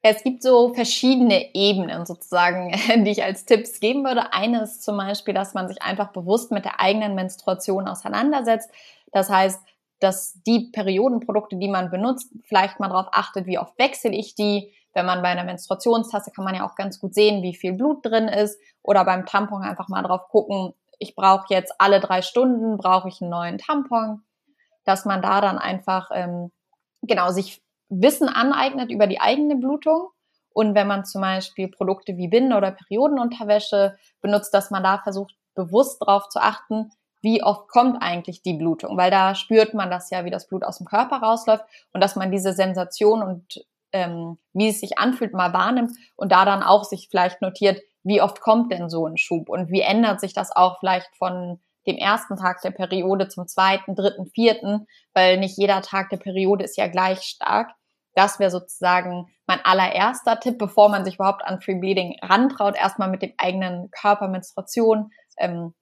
Es 0.04 0.22
gibt 0.22 0.44
so 0.44 0.76
verschiedene 0.76 1.56
Ebenen 1.56 2.06
sozusagen, 2.06 2.72
die 3.04 3.10
ich 3.10 3.24
als 3.24 3.46
Tipps 3.46 3.80
geben 3.80 4.04
würde. 4.04 4.32
Eine 4.32 4.62
ist 4.62 4.84
zum 4.84 4.98
Beispiel, 4.98 5.34
dass 5.34 5.56
man 5.56 5.68
sich 5.68 5.82
einfach 5.82 6.12
bewusst 6.12 6.52
mit 6.52 6.66
der 6.66 6.80
eigenen 6.80 7.16
Menstruation 7.16 7.88
auseinandersetzt. 7.88 8.70
Das 9.12 9.32
heißt, 9.32 9.60
dass 10.00 10.40
die 10.46 10.70
Periodenprodukte, 10.72 11.56
die 11.56 11.68
man 11.68 11.90
benutzt, 11.90 12.32
vielleicht 12.44 12.80
mal 12.80 12.90
darauf 12.90 13.08
achtet, 13.12 13.48
wie 13.48 13.58
oft 13.58 13.76
wechsle 13.80 14.12
ich 14.12 14.36
die, 14.36 14.72
wenn 14.98 15.06
man 15.06 15.22
bei 15.22 15.30
einer 15.30 15.44
Menstruationstasse 15.44 16.32
kann 16.32 16.44
man 16.44 16.56
ja 16.56 16.68
auch 16.68 16.76
ganz 16.76 17.00
gut 17.00 17.14
sehen, 17.14 17.44
wie 17.44 17.56
viel 17.56 17.74
Blut 17.74 18.04
drin 18.04 18.28
ist. 18.28 18.60
Oder 18.82 19.06
beim 19.06 19.28
Tampon 19.28 19.62
einfach 19.62 19.90
mal 19.90 20.02
drauf 20.02 20.28
gucken, 20.30 20.74
ich 20.98 21.16
brauche 21.16 21.46
jetzt 21.50 21.74
alle 21.78 22.00
drei 22.00 22.24
Stunden, 22.24 22.78
brauche 22.78 23.08
ich 23.08 23.22
einen 23.22 23.30
neuen 23.30 23.60
Tampon. 23.60 24.24
Dass 24.86 25.06
man 25.06 25.22
da 25.22 25.40
dann 25.40 25.60
einfach, 25.60 26.10
ähm, 26.12 26.52
genau, 27.04 27.30
sich 27.30 27.62
Wissen 27.90 28.28
aneignet 28.28 28.90
über 28.90 29.06
die 29.06 29.22
eigene 29.22 29.56
Blutung. 29.56 30.10
Und 30.50 30.74
wenn 30.74 30.88
man 30.88 31.06
zum 31.06 31.22
Beispiel 31.22 31.68
Produkte 31.68 32.18
wie 32.18 32.28
Binden- 32.28 32.54
oder 32.54 32.72
Periodenunterwäsche 32.72 33.98
benutzt, 34.22 34.52
dass 34.56 34.72
man 34.72 34.82
da 34.82 34.98
versucht, 34.98 35.36
bewusst 35.54 36.02
darauf 36.02 36.28
zu 36.30 36.42
achten, 36.42 36.92
wie 37.22 37.44
oft 37.44 37.68
kommt 37.68 38.02
eigentlich 38.02 38.42
die 38.42 38.56
Blutung, 38.56 38.98
weil 38.98 39.12
da 39.12 39.36
spürt 39.36 39.76
man 39.76 39.92
das 39.92 40.10
ja, 40.10 40.26
wie 40.26 40.32
das 40.32 40.48
Blut 40.48 40.64
aus 40.64 40.80
dem 40.80 40.88
Körper 40.88 41.18
rausläuft 41.18 41.66
und 41.94 42.02
dass 42.02 42.16
man 42.16 42.32
diese 42.32 42.54
Sensation 42.54 43.22
und 43.22 43.64
ähm, 43.98 44.38
wie 44.54 44.70
es 44.70 44.80
sich 44.80 44.98
anfühlt, 45.00 45.34
mal 45.34 45.54
wahrnimmt 45.54 45.92
und 46.16 46.32
da 46.32 46.46
dann 46.46 46.64
auch 46.64 46.84
sich 46.84 47.08
vielleicht 47.10 47.42
notiert, 47.42 47.82
wie 48.04 48.22
oft 48.22 48.40
kommt 48.42 48.72
denn 48.72 48.90
so 48.90 49.06
ein 49.08 49.18
Schub 49.18 49.50
und 49.50 49.70
wie 49.70 49.82
ändert 49.82 50.22
sich 50.22 50.34
das 50.34 50.56
auch 50.56 50.80
vielleicht 50.80 51.10
von 51.18 51.60
dem 51.88 51.98
ersten 51.98 52.38
Tag 52.38 52.62
der 52.62 52.72
Periode 52.72 53.28
zum 53.28 53.48
zweiten, 53.48 53.96
dritten, 53.96 54.28
vierten, 54.28 54.88
weil 55.14 55.38
nicht 55.38 55.58
jeder 55.58 55.82
Tag 55.82 56.10
der 56.10 56.18
Periode 56.18 56.64
ist 56.64 56.78
ja 56.78 56.88
gleich 56.88 57.22
stark. 57.22 57.72
Das 58.14 58.40
wäre 58.40 58.52
sozusagen 58.52 59.28
mein 59.46 59.64
allererster 59.64 60.40
Tipp, 60.40 60.58
bevor 60.58 60.90
man 60.90 61.06
sich 61.06 61.16
überhaupt 61.16 61.44
an 61.46 61.62
Free 61.62 61.80
Bleeding 61.80 62.18
rantraut, 62.22 62.76
erstmal 62.76 63.10
mit 63.10 63.22
dem 63.22 63.34
eigenen 63.38 63.90
Körper 63.92 64.28
Menstruation 64.28 65.12
ähm, 65.38 65.74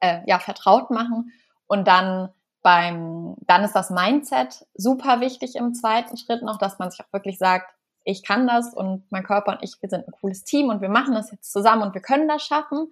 äh, 0.00 0.20
ja, 0.26 0.38
vertraut 0.38 0.90
machen 0.90 1.32
und 1.66 1.88
dann 1.88 2.28
beim, 2.64 3.36
dann 3.42 3.62
ist 3.62 3.74
das 3.74 3.90
Mindset 3.90 4.66
super 4.72 5.20
wichtig 5.20 5.54
im 5.54 5.74
zweiten 5.74 6.16
Schritt 6.16 6.42
noch, 6.42 6.56
dass 6.56 6.78
man 6.78 6.90
sich 6.90 6.98
auch 7.00 7.12
wirklich 7.12 7.36
sagt, 7.36 7.70
ich 8.04 8.24
kann 8.24 8.46
das 8.46 8.72
und 8.72 9.04
mein 9.10 9.22
Körper 9.22 9.52
und 9.52 9.62
ich, 9.62 9.76
wir 9.82 9.90
sind 9.90 10.08
ein 10.08 10.12
cooles 10.12 10.44
Team 10.44 10.70
und 10.70 10.80
wir 10.80 10.88
machen 10.88 11.14
das 11.14 11.30
jetzt 11.30 11.52
zusammen 11.52 11.82
und 11.82 11.94
wir 11.94 12.00
können 12.00 12.26
das 12.26 12.42
schaffen. 12.42 12.90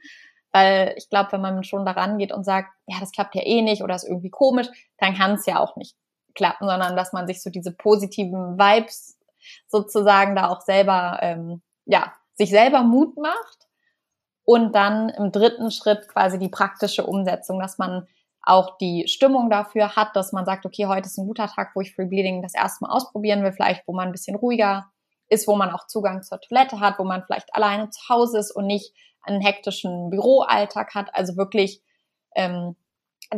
Weil 0.52 0.94
ich 0.98 1.08
glaube, 1.08 1.32
wenn 1.32 1.40
man 1.40 1.64
schon 1.64 1.86
daran 1.86 2.18
geht 2.18 2.32
und 2.32 2.44
sagt, 2.44 2.68
ja, 2.86 2.98
das 3.00 3.12
klappt 3.12 3.34
ja 3.34 3.40
eh 3.42 3.62
nicht 3.62 3.82
oder 3.82 3.94
ist 3.94 4.04
irgendwie 4.04 4.28
komisch, 4.28 4.68
dann 4.98 5.14
kann 5.14 5.32
es 5.32 5.46
ja 5.46 5.58
auch 5.58 5.76
nicht 5.76 5.96
klappen, 6.34 6.68
sondern 6.68 6.94
dass 6.94 7.14
man 7.14 7.26
sich 7.26 7.42
so 7.42 7.48
diese 7.48 7.72
positiven 7.72 8.58
Vibes 8.58 9.18
sozusagen 9.68 10.36
da 10.36 10.50
auch 10.50 10.60
selber, 10.60 11.18
ähm, 11.22 11.62
ja, 11.86 12.12
sich 12.34 12.50
selber 12.50 12.82
Mut 12.82 13.16
macht. 13.16 13.68
Und 14.44 14.74
dann 14.74 15.08
im 15.08 15.32
dritten 15.32 15.70
Schritt 15.70 16.08
quasi 16.08 16.38
die 16.38 16.50
praktische 16.50 17.06
Umsetzung, 17.06 17.58
dass 17.58 17.78
man 17.78 18.06
auch 18.42 18.76
die 18.78 19.06
Stimmung 19.06 19.50
dafür 19.50 19.94
hat, 19.94 20.16
dass 20.16 20.32
man 20.32 20.44
sagt, 20.44 20.66
okay, 20.66 20.86
heute 20.86 21.06
ist 21.06 21.18
ein 21.18 21.26
guter 21.26 21.46
Tag, 21.46 21.72
wo 21.74 21.80
ich 21.80 21.94
Free 21.94 22.06
Bleeding 22.06 22.42
das 22.42 22.54
erste 22.54 22.84
Mal 22.84 22.90
ausprobieren 22.90 23.42
will, 23.42 23.52
vielleicht 23.52 23.86
wo 23.86 23.92
man 23.92 24.08
ein 24.08 24.12
bisschen 24.12 24.36
ruhiger 24.36 24.90
ist, 25.28 25.46
wo 25.46 25.56
man 25.56 25.70
auch 25.70 25.86
Zugang 25.86 26.22
zur 26.22 26.40
Toilette 26.40 26.80
hat, 26.80 26.98
wo 26.98 27.04
man 27.04 27.22
vielleicht 27.24 27.54
alleine 27.54 27.90
zu 27.90 28.08
Hause 28.08 28.38
ist 28.38 28.50
und 28.50 28.66
nicht 28.66 28.94
einen 29.22 29.40
hektischen 29.40 30.10
Büroalltag 30.10 30.94
hat. 30.94 31.14
Also 31.14 31.36
wirklich 31.36 31.82
ähm, 32.34 32.76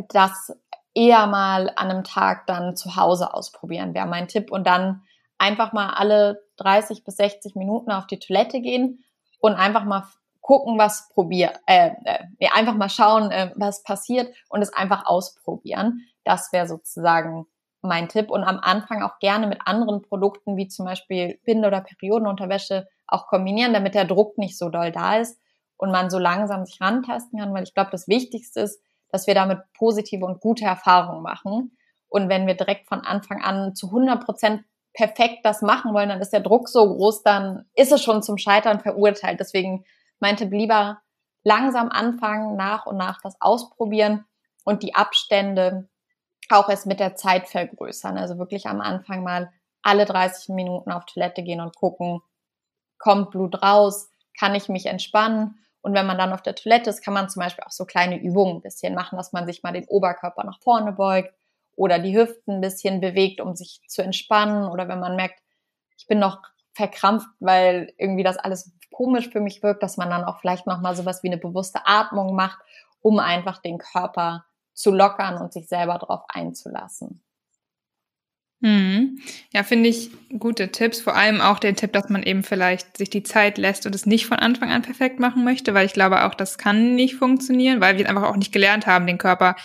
das 0.09 0.51
eher 0.93 1.27
mal 1.27 1.69
an 1.75 1.91
einem 1.91 2.03
Tag 2.03 2.47
dann 2.47 2.75
zu 2.75 2.95
Hause 2.95 3.33
ausprobieren, 3.33 3.93
wäre 3.93 4.07
mein 4.07 4.27
Tipp. 4.27 4.51
Und 4.51 4.65
dann 4.65 5.03
einfach 5.37 5.73
mal 5.73 5.93
alle 5.93 6.43
30 6.57 7.03
bis 7.03 7.17
60 7.17 7.55
Minuten 7.55 7.91
auf 7.91 8.07
die 8.07 8.19
Toilette 8.19 8.61
gehen 8.61 9.03
und 9.39 9.53
einfach 9.53 9.83
mal 9.83 10.07
gucken, 10.45 10.77
was 10.77 11.09
probiert, 11.09 11.59
äh, 11.65 11.89
äh, 12.03 12.47
einfach 12.53 12.75
mal 12.75 12.87
schauen, 12.87 13.31
äh, 13.31 13.51
was 13.55 13.81
passiert 13.81 14.31
und 14.47 14.61
es 14.61 14.71
einfach 14.71 15.07
ausprobieren. 15.07 16.01
Das 16.23 16.53
wäre 16.53 16.67
sozusagen 16.67 17.47
mein 17.81 18.09
Tipp. 18.09 18.29
Und 18.29 18.43
am 18.43 18.59
Anfang 18.59 19.01
auch 19.01 19.17
gerne 19.17 19.47
mit 19.47 19.61
anderen 19.65 20.03
Produkten, 20.03 20.55
wie 20.55 20.67
zum 20.67 20.85
Beispiel 20.85 21.39
Binde- 21.45 21.67
oder 21.67 21.81
Periodenunterwäsche, 21.81 22.87
auch 23.07 23.25
kombinieren, 23.25 23.73
damit 23.73 23.95
der 23.95 24.05
Druck 24.05 24.37
nicht 24.37 24.55
so 24.55 24.69
doll 24.69 24.91
da 24.91 25.17
ist 25.17 25.39
und 25.77 25.89
man 25.91 26.11
so 26.11 26.19
langsam 26.19 26.63
sich 26.63 26.79
rantasten 26.79 27.39
kann, 27.39 27.51
weil 27.55 27.63
ich 27.63 27.73
glaube, 27.73 27.89
das 27.89 28.07
Wichtigste 28.07 28.59
ist, 28.59 28.79
dass 29.09 29.25
wir 29.25 29.33
damit 29.33 29.61
positive 29.73 30.25
und 30.25 30.41
gute 30.41 30.65
Erfahrungen 30.65 31.23
machen. 31.23 31.75
Und 32.07 32.29
wenn 32.29 32.45
wir 32.45 32.53
direkt 32.53 32.87
von 32.87 33.01
Anfang 33.01 33.41
an 33.41 33.73
zu 33.73 33.87
100 33.87 34.23
Prozent 34.23 34.63
perfekt 34.93 35.39
das 35.43 35.63
machen 35.63 35.91
wollen, 35.95 36.09
dann 36.09 36.21
ist 36.21 36.33
der 36.33 36.41
Druck 36.41 36.69
so 36.69 36.87
groß, 36.87 37.23
dann 37.23 37.65
ist 37.73 37.91
es 37.91 38.03
schon 38.03 38.21
zum 38.21 38.37
Scheitern 38.37 38.79
verurteilt. 38.79 39.39
Deswegen 39.39 39.85
meinte 40.19 40.45
lieber 40.45 41.01
langsam 41.43 41.89
anfangen, 41.89 42.55
nach 42.55 42.85
und 42.85 42.97
nach 42.97 43.21
das 43.21 43.39
ausprobieren 43.39 44.25
und 44.63 44.83
die 44.83 44.95
Abstände 44.95 45.87
auch 46.49 46.69
erst 46.69 46.85
mit 46.85 46.99
der 46.99 47.15
Zeit 47.15 47.47
vergrößern. 47.47 48.17
Also 48.17 48.37
wirklich 48.37 48.67
am 48.67 48.81
Anfang 48.81 49.23
mal 49.23 49.51
alle 49.81 50.05
30 50.05 50.49
Minuten 50.49 50.91
auf 50.91 51.05
Toilette 51.05 51.43
gehen 51.43 51.61
und 51.61 51.75
gucken, 51.75 52.21
kommt 52.97 53.31
Blut 53.31 53.61
raus, 53.61 54.09
kann 54.37 54.55
ich 54.55 54.69
mich 54.69 54.87
entspannen. 54.87 55.59
Und 55.81 55.93
wenn 55.93 56.07
man 56.07 56.17
dann 56.17 56.33
auf 56.33 56.41
der 56.41 56.55
Toilette 56.55 56.89
ist, 56.89 57.03
kann 57.03 57.13
man 57.13 57.29
zum 57.29 57.41
Beispiel 57.41 57.63
auch 57.63 57.71
so 57.71 57.85
kleine 57.85 58.19
Übungen 58.19 58.57
ein 58.57 58.61
bisschen 58.61 58.95
machen, 58.95 59.17
dass 59.17 59.33
man 59.33 59.45
sich 59.45 59.61
mal 59.61 59.73
den 59.73 59.85
Oberkörper 59.85 60.43
nach 60.43 60.59
vorne 60.61 60.93
beugt 60.93 61.33
oder 61.75 61.99
die 61.99 62.17
Hüften 62.17 62.55
ein 62.55 62.61
bisschen 62.61 63.01
bewegt, 63.01 63.39
um 63.39 63.55
sich 63.55 63.81
zu 63.87 64.01
entspannen. 64.01 64.67
Oder 64.67 64.87
wenn 64.87 64.99
man 64.99 65.15
merkt, 65.15 65.39
ich 65.97 66.07
bin 66.07 66.17
noch 66.17 66.41
verkrampft, 66.75 67.27
weil 67.39 67.93
irgendwie 67.97 68.23
das 68.23 68.37
alles 68.37 68.71
komisch 68.91 69.29
für 69.29 69.39
mich 69.39 69.63
wirkt, 69.63 69.81
dass 69.81 69.97
man 69.97 70.09
dann 70.09 70.23
auch 70.23 70.39
vielleicht 70.39 70.67
nochmal 70.67 70.95
sowas 70.95 71.23
wie 71.23 71.27
eine 71.27 71.37
bewusste 71.37 71.79
Atmung 71.85 72.35
macht, 72.35 72.59
um 73.01 73.19
einfach 73.19 73.61
den 73.61 73.77
Körper 73.77 74.45
zu 74.73 74.91
lockern 74.91 75.37
und 75.37 75.53
sich 75.53 75.67
selber 75.67 75.97
darauf 75.97 76.21
einzulassen. 76.27 77.21
Mhm. 78.61 79.19
Ja, 79.53 79.63
finde 79.63 79.89
ich 79.89 80.11
gute 80.39 80.71
Tipps. 80.71 81.01
Vor 81.01 81.15
allem 81.15 81.41
auch 81.41 81.59
den 81.59 81.75
Tipp, 81.75 81.93
dass 81.93 82.09
man 82.09 82.23
eben 82.23 82.43
vielleicht 82.43 82.97
sich 82.97 83.09
die 83.09 83.23
Zeit 83.23 83.57
lässt 83.57 83.85
und 83.85 83.93
es 83.93 84.05
nicht 84.05 84.25
von 84.25 84.39
Anfang 84.39 84.71
an 84.71 84.81
perfekt 84.81 85.19
machen 85.19 85.43
möchte, 85.43 85.73
weil 85.73 85.85
ich 85.85 85.93
glaube 85.93 86.25
auch, 86.25 86.33
das 86.33 86.57
kann 86.57 86.95
nicht 86.95 87.15
funktionieren, 87.15 87.81
weil 87.81 87.97
wir 87.97 88.09
einfach 88.09 88.23
auch 88.23 88.37
nicht 88.37 88.53
gelernt 88.53 88.87
haben, 88.87 89.07
den 89.07 89.17
Körper 89.17 89.55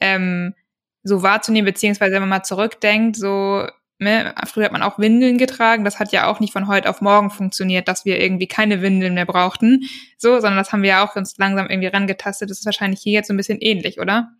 ähm, 0.00 0.54
so 1.02 1.22
wahrzunehmen, 1.22 1.66
beziehungsweise 1.66 2.12
wenn 2.12 2.22
man 2.22 2.30
mal 2.30 2.42
zurückdenkt, 2.42 3.16
so 3.16 3.66
ne, 3.98 4.34
früher 4.46 4.66
hat 4.66 4.72
man 4.72 4.82
auch 4.82 4.98
Windeln 4.98 5.38
getragen, 5.38 5.84
das 5.84 5.98
hat 5.98 6.12
ja 6.12 6.30
auch 6.30 6.40
nicht 6.40 6.52
von 6.52 6.68
heute 6.68 6.88
auf 6.90 7.00
morgen 7.00 7.30
funktioniert, 7.30 7.88
dass 7.88 8.04
wir 8.04 8.20
irgendwie 8.20 8.46
keine 8.46 8.82
Windeln 8.82 9.14
mehr 9.14 9.26
brauchten, 9.26 9.82
so, 10.16 10.34
sondern 10.34 10.56
das 10.56 10.72
haben 10.72 10.82
wir 10.82 10.90
ja 10.90 11.06
auch 11.06 11.16
uns 11.16 11.36
langsam 11.38 11.68
irgendwie 11.68 11.88
rangetastet. 11.88 12.50
Das 12.50 12.58
ist 12.58 12.66
wahrscheinlich 12.66 13.00
hier 13.00 13.14
jetzt 13.14 13.28
so 13.28 13.34
ein 13.34 13.38
bisschen 13.38 13.60
ähnlich, 13.60 14.00
oder? 14.00 14.30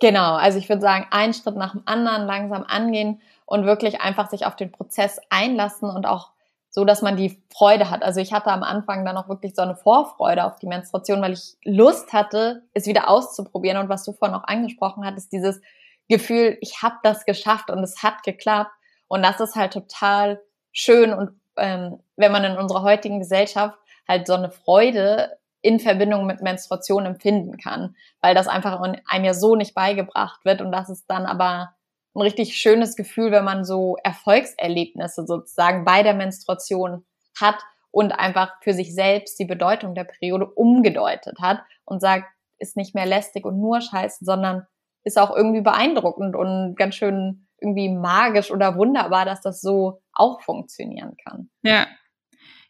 Genau, 0.00 0.34
also 0.34 0.58
ich 0.58 0.68
würde 0.68 0.82
sagen, 0.82 1.06
einen 1.10 1.34
Schritt 1.34 1.56
nach 1.56 1.72
dem 1.72 1.82
anderen 1.86 2.26
langsam 2.26 2.64
angehen 2.66 3.20
und 3.46 3.64
wirklich 3.64 4.00
einfach 4.00 4.28
sich 4.28 4.46
auf 4.46 4.56
den 4.56 4.72
Prozess 4.72 5.20
einlassen 5.30 5.88
und 5.88 6.06
auch 6.06 6.30
so, 6.74 6.84
dass 6.84 7.02
man 7.02 7.16
die 7.16 7.40
Freude 7.56 7.88
hat. 7.88 8.02
Also 8.02 8.20
ich 8.20 8.32
hatte 8.32 8.50
am 8.50 8.64
Anfang 8.64 9.04
dann 9.04 9.16
auch 9.16 9.28
wirklich 9.28 9.54
so 9.54 9.62
eine 9.62 9.76
Vorfreude 9.76 10.44
auf 10.44 10.56
die 10.56 10.66
Menstruation, 10.66 11.22
weil 11.22 11.34
ich 11.34 11.54
Lust 11.62 12.12
hatte, 12.12 12.62
es 12.72 12.86
wieder 12.86 13.08
auszuprobieren. 13.08 13.78
Und 13.78 13.88
was 13.88 14.04
du 14.04 14.12
vorhin 14.12 14.36
auch 14.36 14.42
angesprochen 14.42 15.06
hattest, 15.06 15.30
dieses 15.30 15.60
Gefühl, 16.08 16.58
ich 16.60 16.82
habe 16.82 16.96
das 17.04 17.26
geschafft 17.26 17.70
und 17.70 17.78
es 17.78 18.02
hat 18.02 18.24
geklappt. 18.24 18.72
Und 19.08 19.22
das 19.22 19.40
ist 19.40 19.54
halt 19.54 19.72
total 19.72 20.40
schön 20.72 21.12
und 21.12 21.40
ähm, 21.56 22.00
wenn 22.16 22.32
man 22.32 22.44
in 22.44 22.56
unserer 22.56 22.82
heutigen 22.82 23.20
Gesellschaft 23.20 23.78
halt 24.08 24.26
so 24.26 24.34
eine 24.34 24.50
Freude 24.50 25.38
in 25.62 25.80
Verbindung 25.80 26.26
mit 26.26 26.42
Menstruation 26.42 27.06
empfinden 27.06 27.56
kann, 27.56 27.96
weil 28.20 28.34
das 28.34 28.48
einfach 28.48 28.80
einem 28.80 29.24
ja 29.24 29.34
so 29.34 29.56
nicht 29.56 29.74
beigebracht 29.74 30.44
wird 30.44 30.60
und 30.60 30.72
das 30.72 30.90
ist 30.90 31.06
dann 31.06 31.26
aber 31.26 31.74
ein 32.14 32.20
richtig 32.20 32.56
schönes 32.56 32.96
Gefühl, 32.96 33.30
wenn 33.32 33.44
man 33.44 33.64
so 33.64 33.96
Erfolgserlebnisse 34.04 35.26
sozusagen 35.26 35.84
bei 35.84 36.02
der 36.02 36.14
Menstruation 36.14 37.04
hat 37.40 37.56
und 37.90 38.12
einfach 38.12 38.52
für 38.62 38.74
sich 38.74 38.94
selbst 38.94 39.38
die 39.38 39.44
Bedeutung 39.44 39.94
der 39.94 40.04
Periode 40.04 40.46
umgedeutet 40.46 41.38
hat 41.40 41.60
und 41.84 42.00
sagt, 42.00 42.26
ist 42.58 42.76
nicht 42.76 42.94
mehr 42.94 43.06
lästig 43.06 43.44
und 43.44 43.60
nur 43.60 43.80
scheiße, 43.80 44.24
sondern 44.24 44.66
ist 45.02 45.18
auch 45.18 45.34
irgendwie 45.34 45.60
beeindruckend 45.60 46.36
und 46.36 46.76
ganz 46.76 46.94
schön 46.94 47.46
irgendwie 47.64 47.88
magisch 47.88 48.50
oder 48.50 48.76
wunderbar, 48.76 49.24
dass 49.24 49.40
das 49.40 49.60
so 49.60 50.00
auch 50.12 50.40
funktionieren 50.42 51.16
kann. 51.24 51.48
Ja. 51.62 51.86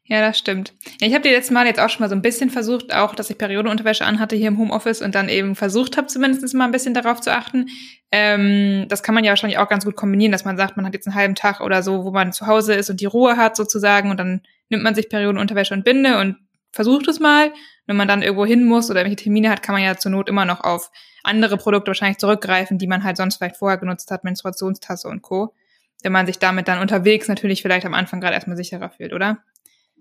Ja, 0.06 0.20
das 0.20 0.36
stimmt. 0.36 0.74
Ja, 1.00 1.06
ich 1.06 1.14
habe 1.14 1.22
die 1.22 1.34
letzten 1.34 1.54
Mal 1.54 1.64
jetzt 1.64 1.80
auch 1.80 1.88
schon 1.88 2.02
mal 2.02 2.10
so 2.10 2.14
ein 2.14 2.20
bisschen 2.20 2.50
versucht, 2.50 2.94
auch, 2.94 3.14
dass 3.14 3.30
ich 3.30 3.38
Periodenunterwäsche 3.38 4.04
anhatte 4.04 4.36
hier 4.36 4.48
im 4.48 4.58
Homeoffice 4.58 5.00
und 5.00 5.14
dann 5.14 5.30
eben 5.30 5.56
versucht 5.56 5.96
habe, 5.96 6.08
zumindest 6.08 6.52
mal 6.54 6.66
ein 6.66 6.72
bisschen 6.72 6.92
darauf 6.92 7.22
zu 7.22 7.32
achten. 7.32 7.68
Ähm, 8.12 8.84
das 8.90 9.02
kann 9.02 9.14
man 9.14 9.24
ja 9.24 9.30
wahrscheinlich 9.30 9.58
auch 9.58 9.68
ganz 9.68 9.86
gut 9.86 9.96
kombinieren, 9.96 10.30
dass 10.30 10.44
man 10.44 10.58
sagt, 10.58 10.76
man 10.76 10.84
hat 10.84 10.92
jetzt 10.92 11.06
einen 11.06 11.16
halben 11.16 11.34
Tag 11.34 11.60
oder 11.62 11.82
so, 11.82 12.04
wo 12.04 12.10
man 12.10 12.34
zu 12.34 12.46
Hause 12.46 12.74
ist 12.74 12.90
und 12.90 13.00
die 13.00 13.06
Ruhe 13.06 13.38
hat 13.38 13.56
sozusagen 13.56 14.10
und 14.10 14.20
dann 14.20 14.42
nimmt 14.68 14.82
man 14.82 14.94
sich 14.94 15.08
Periodenunterwäsche 15.08 15.72
und 15.72 15.84
Binde 15.84 16.18
und 16.18 16.36
versucht 16.70 17.08
es 17.08 17.18
mal. 17.18 17.50
Wenn 17.86 17.96
man 17.96 18.08
dann 18.08 18.22
irgendwo 18.22 18.46
hin 18.46 18.64
muss 18.66 18.90
oder 18.90 19.02
welche 19.02 19.16
Termine 19.16 19.50
hat, 19.50 19.62
kann 19.62 19.74
man 19.74 19.82
ja 19.82 19.96
zur 19.96 20.10
Not 20.10 20.28
immer 20.28 20.44
noch 20.44 20.62
auf 20.62 20.90
andere 21.22 21.56
Produkte 21.56 21.88
wahrscheinlich 21.88 22.18
zurückgreifen, 22.18 22.78
die 22.78 22.86
man 22.86 23.04
halt 23.04 23.16
sonst 23.16 23.36
vielleicht 23.36 23.56
vorher 23.56 23.78
genutzt 23.78 24.10
hat, 24.10 24.24
Menstruationstasse 24.24 25.08
und 25.08 25.22
Co. 25.22 25.54
Wenn 26.02 26.12
man 26.12 26.26
sich 26.26 26.38
damit 26.38 26.68
dann 26.68 26.80
unterwegs 26.80 27.28
natürlich 27.28 27.62
vielleicht 27.62 27.86
am 27.86 27.94
Anfang 27.94 28.20
gerade 28.20 28.34
erstmal 28.34 28.56
sicherer 28.56 28.90
fühlt, 28.90 29.12
oder? 29.12 29.38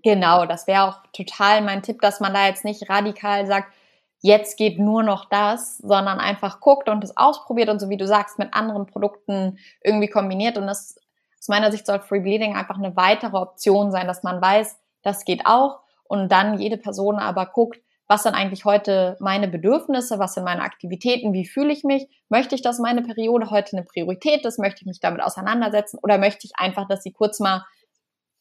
Genau, 0.02 0.44
das 0.44 0.66
wäre 0.66 0.82
auch 0.82 0.98
total 1.12 1.62
mein 1.62 1.82
Tipp, 1.82 2.00
dass 2.02 2.20
man 2.20 2.34
da 2.34 2.46
jetzt 2.46 2.64
nicht 2.64 2.90
radikal 2.90 3.46
sagt, 3.46 3.72
jetzt 4.20 4.58
geht 4.58 4.78
nur 4.78 5.02
noch 5.02 5.28
das, 5.30 5.78
sondern 5.78 6.18
einfach 6.18 6.60
guckt 6.60 6.88
und 6.88 7.02
es 7.04 7.16
ausprobiert 7.16 7.68
und 7.68 7.80
so 7.80 7.88
wie 7.88 7.96
du 7.96 8.06
sagst, 8.06 8.38
mit 8.38 8.52
anderen 8.52 8.86
Produkten 8.86 9.58
irgendwie 9.82 10.08
kombiniert. 10.08 10.58
Und 10.58 10.66
das 10.66 10.96
aus 11.38 11.48
meiner 11.48 11.70
Sicht 11.72 11.86
soll 11.86 12.00
Free 12.00 12.20
Bleeding 12.20 12.56
einfach 12.56 12.78
eine 12.78 12.96
weitere 12.96 13.36
Option 13.36 13.92
sein, 13.92 14.06
dass 14.06 14.22
man 14.22 14.40
weiß, 14.40 14.78
das 15.02 15.24
geht 15.26 15.44
auch 15.44 15.80
und 16.20 16.32
dann 16.32 16.58
jede 16.58 16.76
Person 16.76 17.18
aber 17.18 17.46
guckt, 17.46 17.80
was 18.06 18.22
sind 18.22 18.34
eigentlich 18.34 18.64
heute 18.64 19.16
meine 19.18 19.48
Bedürfnisse, 19.48 20.18
was 20.18 20.34
sind 20.34 20.44
meine 20.44 20.62
Aktivitäten, 20.62 21.32
wie 21.32 21.46
fühle 21.46 21.72
ich 21.72 21.84
mich, 21.84 22.06
möchte 22.28 22.54
ich, 22.54 22.62
dass 22.62 22.78
meine 22.78 23.02
Periode 23.02 23.50
heute 23.50 23.76
eine 23.76 23.84
Priorität 23.84 24.44
ist, 24.44 24.58
möchte 24.58 24.82
ich 24.82 24.86
mich 24.86 25.00
damit 25.00 25.22
auseinandersetzen? 25.22 25.98
Oder 26.02 26.18
möchte 26.18 26.46
ich 26.46 26.52
einfach, 26.56 26.86
dass 26.86 27.02
sie 27.02 27.12
kurz 27.12 27.40
mal 27.40 27.64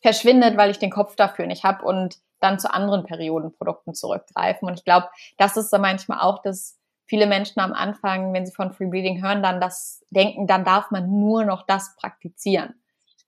verschwindet, 0.02 0.58
weil 0.58 0.70
ich 0.70 0.80
den 0.80 0.92
Kopf 0.92 1.16
dafür 1.16 1.48
nicht 1.48 1.64
habe 1.64 1.86
und 1.86 2.18
dann 2.42 2.60
zu 2.60 2.74
anderen 2.74 3.06
Periodenprodukten 3.06 3.94
zurückgreifen. 3.94 4.68
Und 4.68 4.78
ich 4.78 4.84
glaube, 4.84 5.08
das 5.38 5.56
ist 5.56 5.72
da 5.72 5.78
manchmal 5.78 6.20
auch, 6.20 6.42
dass 6.42 6.78
viele 7.06 7.26
Menschen 7.26 7.62
am 7.62 7.72
Anfang, 7.72 8.34
wenn 8.34 8.46
sie 8.46 8.54
von 8.54 8.74
Free 8.74 8.88
Bleeding 8.88 9.24
hören, 9.24 9.42
dann 9.42 9.62
das 9.62 10.04
denken, 10.10 10.46
dann 10.46 10.66
darf 10.66 10.92
man 10.92 11.20
nur 11.20 11.46
noch 11.46 11.66
das 11.66 11.96
praktizieren 11.96 12.76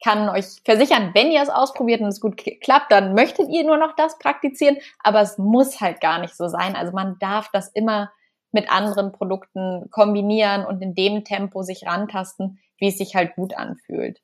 kann 0.06 0.30
euch 0.30 0.62
versichern, 0.64 1.16
wenn 1.16 1.32
ihr 1.32 1.42
es 1.42 1.50
ausprobiert 1.50 2.00
und 2.00 2.10
es 2.10 2.22
gut 2.22 2.40
klappt, 2.62 2.92
dann 2.92 3.16
möchtet 3.16 3.50
ihr 3.50 3.64
nur 3.64 3.78
noch 3.78 3.96
das 3.96 4.20
praktizieren, 4.20 4.78
aber 5.00 5.22
es 5.22 5.40
muss 5.40 5.82
halt 5.82 6.00
gar 6.00 6.22
nicht 6.22 6.36
so 6.36 6.48
sein. 6.48 6.76
Also 6.76 6.94
man 6.94 7.18
darf 7.18 7.50
das 7.52 7.70
immer 7.70 8.12
mit 8.52 8.70
anderen 8.70 9.12
Produkten 9.12 9.90
kombinieren 9.90 10.64
und 10.64 10.80
in 10.84 10.94
dem 10.94 11.24
Tempo 11.24 11.64
sich 11.64 11.88
rantasten, 11.88 12.60
wie 12.78 12.90
es 12.90 13.00
sich 13.00 13.16
halt 13.16 13.34
gut 13.34 13.58
anfühlt. 13.58 14.22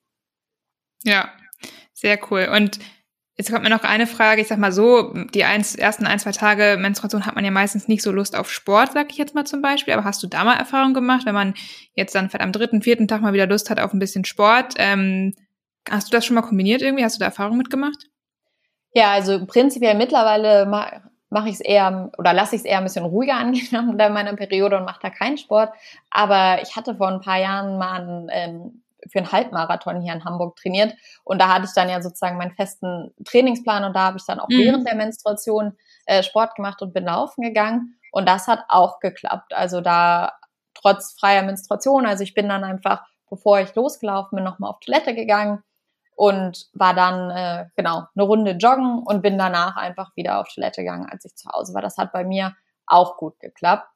Ja, 1.03 1.31
sehr 1.93 2.19
cool. 2.29 2.47
Und 2.55 2.77
jetzt 3.35 3.49
kommt 3.49 3.63
mir 3.63 3.71
noch 3.71 3.83
eine 3.83 4.05
Frage. 4.05 4.41
Ich 4.41 4.49
sag 4.49 4.59
mal 4.59 4.71
so, 4.71 5.11
die 5.33 5.45
eins, 5.45 5.73
ersten 5.73 6.05
ein, 6.05 6.19
zwei 6.19 6.31
Tage 6.31 6.77
Menstruation 6.79 7.25
hat 7.25 7.33
man 7.33 7.43
ja 7.43 7.49
meistens 7.49 7.87
nicht 7.87 8.03
so 8.03 8.11
Lust 8.11 8.35
auf 8.35 8.51
Sport, 8.51 8.91
sag 8.91 9.09
ich 9.09 9.17
jetzt 9.17 9.33
mal 9.33 9.45
zum 9.45 9.63
Beispiel. 9.63 9.95
Aber 9.95 10.03
hast 10.03 10.21
du 10.21 10.27
da 10.27 10.43
mal 10.43 10.57
Erfahrung 10.57 10.93
gemacht, 10.93 11.25
wenn 11.25 11.33
man 11.33 11.55
jetzt 11.95 12.13
dann 12.13 12.29
am 12.37 12.51
dritten, 12.51 12.83
vierten 12.83 13.07
Tag 13.07 13.21
mal 13.21 13.33
wieder 13.33 13.47
Lust 13.47 13.71
hat 13.71 13.79
auf 13.79 13.93
ein 13.93 13.99
bisschen 13.99 14.25
Sport? 14.25 14.75
Ähm, 14.77 15.33
Hast 15.89 16.07
du 16.07 16.15
das 16.15 16.25
schon 16.25 16.35
mal 16.35 16.41
kombiniert 16.41 16.81
irgendwie? 16.81 17.03
Hast 17.03 17.15
du 17.15 17.19
da 17.19 17.25
Erfahrung 17.25 17.57
mitgemacht? 17.57 18.07
Ja, 18.93 19.11
also 19.11 19.45
prinzipiell 19.45 19.95
mittlerweile 19.95 20.65
mache 20.65 21.01
mach 21.31 21.45
ich 21.45 21.53
es 21.53 21.61
eher 21.61 22.11
oder 22.17 22.33
lasse 22.33 22.55
ich 22.55 22.61
es 22.61 22.65
eher 22.65 22.77
ein 22.77 22.83
bisschen 22.83 23.05
ruhiger 23.05 23.35
angehen 23.37 23.89
unter 23.89 24.09
meiner 24.09 24.35
Periode 24.35 24.77
und 24.77 24.85
mache 24.85 24.99
da 25.01 25.09
keinen 25.09 25.37
Sport. 25.37 25.73
Aber 26.11 26.61
ich 26.61 26.75
hatte 26.75 26.95
vor 26.95 27.07
ein 27.07 27.21
paar 27.21 27.39
Jahren 27.39 27.77
mal 27.77 28.01
einen, 28.01 28.29
ähm, 28.31 28.83
für 29.09 29.17
einen 29.17 29.31
Halbmarathon 29.31 30.01
hier 30.01 30.13
in 30.13 30.23
Hamburg 30.25 30.57
trainiert 30.57 30.93
und 31.23 31.41
da 31.41 31.47
hatte 31.47 31.65
ich 31.65 31.73
dann 31.73 31.89
ja 31.89 32.01
sozusagen 32.01 32.37
meinen 32.37 32.51
festen 32.51 33.11
Trainingsplan 33.25 33.83
und 33.85 33.95
da 33.95 34.01
habe 34.01 34.17
ich 34.17 34.25
dann 34.25 34.39
auch 34.39 34.49
mhm. 34.49 34.59
während 34.59 34.87
der 34.87 34.95
Menstruation 34.95 35.75
äh, 36.05 36.21
Sport 36.21 36.55
gemacht 36.55 36.83
und 36.83 36.93
bin 36.93 37.05
laufen 37.05 37.41
gegangen 37.41 37.95
und 38.11 38.27
das 38.29 38.47
hat 38.47 38.63
auch 38.67 38.99
geklappt. 38.99 39.53
Also 39.55 39.81
da 39.81 40.33
trotz 40.75 41.17
freier 41.19 41.43
Menstruation, 41.43 42.05
also 42.05 42.23
ich 42.23 42.33
bin 42.33 42.47
dann 42.49 42.63
einfach, 42.63 43.03
bevor 43.29 43.59
ich 43.59 43.73
losgelaufen 43.73 44.35
bin, 44.35 44.43
nochmal 44.43 44.69
auf 44.69 44.79
Toilette 44.81 45.15
gegangen, 45.15 45.63
und 46.15 46.67
war 46.73 46.93
dann 46.93 47.31
äh, 47.31 47.65
genau 47.75 48.05
eine 48.15 48.23
Runde 48.23 48.51
joggen 48.51 48.99
und 48.99 49.21
bin 49.21 49.37
danach 49.37 49.75
einfach 49.75 50.15
wieder 50.15 50.39
auf 50.39 50.47
Toilette 50.53 50.81
gegangen, 50.81 51.07
als 51.09 51.25
ich 51.25 51.35
zu 51.35 51.49
Hause 51.49 51.73
war. 51.73 51.81
Das 51.81 51.97
hat 51.97 52.11
bei 52.11 52.23
mir 52.23 52.55
auch 52.85 53.17
gut 53.17 53.39
geklappt. 53.39 53.87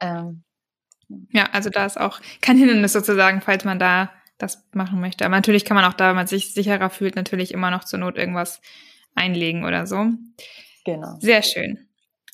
Ähm, 0.00 0.44
ja, 1.30 1.48
also 1.52 1.70
da 1.70 1.86
ist 1.86 1.98
auch 1.98 2.20
kein 2.40 2.56
Hindernis 2.56 2.92
sozusagen, 2.92 3.40
falls 3.40 3.64
man 3.64 3.78
da 3.78 4.10
das 4.38 4.66
machen 4.72 5.00
möchte. 5.00 5.24
Aber 5.24 5.34
natürlich 5.34 5.64
kann 5.64 5.76
man 5.76 5.84
auch 5.84 5.94
da, 5.94 6.08
wenn 6.08 6.16
man 6.16 6.26
sich 6.26 6.54
sicherer 6.54 6.90
fühlt, 6.90 7.16
natürlich 7.16 7.52
immer 7.52 7.70
noch 7.70 7.84
zur 7.84 8.00
Not 8.00 8.16
irgendwas 8.16 8.60
einlegen 9.14 9.64
oder 9.64 9.86
so. 9.86 10.08
Genau. 10.84 11.16
Sehr 11.20 11.42
schön. 11.42 11.88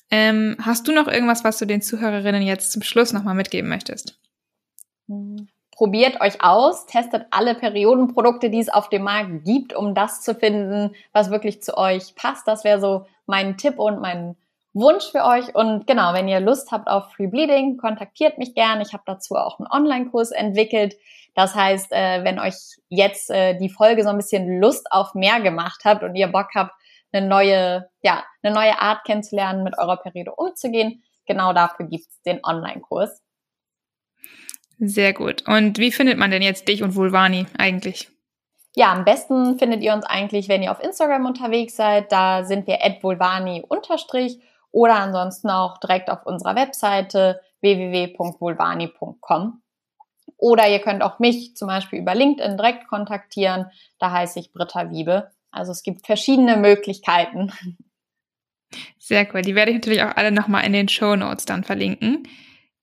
Ähm, 0.09 0.57
hast 0.61 0.87
du 0.87 0.91
noch 0.93 1.07
irgendwas, 1.07 1.43
was 1.43 1.57
du 1.57 1.65
den 1.65 1.81
Zuhörerinnen 1.81 2.41
jetzt 2.41 2.71
zum 2.71 2.81
Schluss 2.81 3.13
nochmal 3.13 3.35
mitgeben 3.35 3.69
möchtest? 3.69 4.19
Probiert 5.81 6.21
euch 6.21 6.43
aus, 6.43 6.85
testet 6.85 7.25
alle 7.31 7.55
Periodenprodukte, 7.55 8.51
die 8.51 8.59
es 8.59 8.69
auf 8.69 8.89
dem 8.89 9.01
Markt 9.01 9.45
gibt, 9.45 9.73
um 9.73 9.95
das 9.95 10.21
zu 10.21 10.35
finden, 10.35 10.93
was 11.11 11.31
wirklich 11.31 11.63
zu 11.63 11.75
euch 11.75 12.13
passt. 12.13 12.47
Das 12.47 12.63
wäre 12.63 12.79
so 12.79 13.07
mein 13.25 13.57
Tipp 13.57 13.79
und 13.79 13.99
mein 13.99 14.35
Wunsch 14.73 15.05
für 15.05 15.25
euch. 15.25 15.55
Und 15.55 15.87
genau, 15.87 16.13
wenn 16.13 16.27
ihr 16.27 16.39
Lust 16.39 16.71
habt 16.71 16.87
auf 16.87 17.11
Free 17.13 17.25
Bleeding, 17.25 17.77
kontaktiert 17.77 18.37
mich 18.37 18.53
gerne. 18.53 18.83
Ich 18.83 18.93
habe 18.93 19.01
dazu 19.07 19.33
auch 19.33 19.57
einen 19.57 19.71
Online-Kurs 19.71 20.29
entwickelt. 20.29 20.93
Das 21.33 21.55
heißt, 21.55 21.91
äh, 21.93 22.23
wenn 22.23 22.37
euch 22.37 22.77
jetzt 22.89 23.31
äh, 23.31 23.57
die 23.57 23.69
Folge 23.71 24.03
so 24.03 24.09
ein 24.09 24.17
bisschen 24.17 24.59
Lust 24.59 24.85
auf 24.91 25.15
mehr 25.15 25.41
gemacht 25.41 25.81
habt 25.83 26.03
und 26.03 26.13
ihr 26.13 26.27
Bock 26.27 26.49
habt, 26.53 26.73
eine 27.11 27.25
neue, 27.25 27.89
ja, 28.03 28.23
eine 28.43 28.53
neue 28.53 28.79
Art 28.79 29.03
kennenzulernen, 29.03 29.63
mit 29.63 29.79
eurer 29.79 29.97
Periode 29.97 30.35
umzugehen, 30.35 31.01
genau 31.25 31.53
dafür 31.53 31.87
gibt's 31.87 32.21
den 32.21 32.39
Online-Kurs. 32.45 33.23
Sehr 34.81 35.13
gut. 35.13 35.47
Und 35.47 35.77
wie 35.77 35.91
findet 35.91 36.17
man 36.17 36.31
denn 36.31 36.41
jetzt 36.41 36.67
dich 36.67 36.83
und 36.83 36.95
Vulvani 36.95 37.45
eigentlich? 37.57 38.11
ja, 38.75 38.93
am 38.93 39.03
besten 39.03 39.59
findet 39.59 39.81
ihr 39.81 39.93
uns 39.93 40.05
eigentlich, 40.05 40.47
wenn 40.47 40.63
ihr 40.63 40.71
auf 40.71 40.81
Instagram 40.81 41.25
unterwegs 41.25 41.75
seid. 41.75 42.11
Da 42.11 42.43
sind 42.43 42.67
wir 42.67 42.77
vulvani 43.01 43.63
unterstrich 43.67 44.39
oder 44.71 44.95
ansonsten 44.95 45.49
auch 45.49 45.77
direkt 45.77 46.09
auf 46.09 46.25
unserer 46.25 46.55
Webseite 46.55 47.41
www.vulvani.com. 47.61 49.61
Oder 50.37 50.69
ihr 50.69 50.79
könnt 50.79 51.03
auch 51.03 51.19
mich 51.19 51.55
zum 51.55 51.67
Beispiel 51.67 51.99
über 51.99 52.15
LinkedIn 52.15 52.57
direkt 52.57 52.87
kontaktieren. 52.87 53.67
Da 53.99 54.11
heiße 54.11 54.39
ich 54.39 54.53
Britta 54.53 54.89
Wiebe. 54.89 55.31
Also 55.51 55.71
es 55.71 55.83
gibt 55.83 56.05
verschiedene 56.05 56.57
Möglichkeiten. 56.57 57.51
Sehr 58.97 59.27
cool. 59.33 59.41
Die 59.41 59.53
werde 59.53 59.71
ich 59.71 59.77
natürlich 59.77 60.01
auch 60.01 60.15
alle 60.15 60.31
nochmal 60.31 60.65
in 60.65 60.71
den 60.71 60.87
Show 60.87 61.17
Notes 61.17 61.45
dann 61.45 61.65
verlinken. 61.65 62.25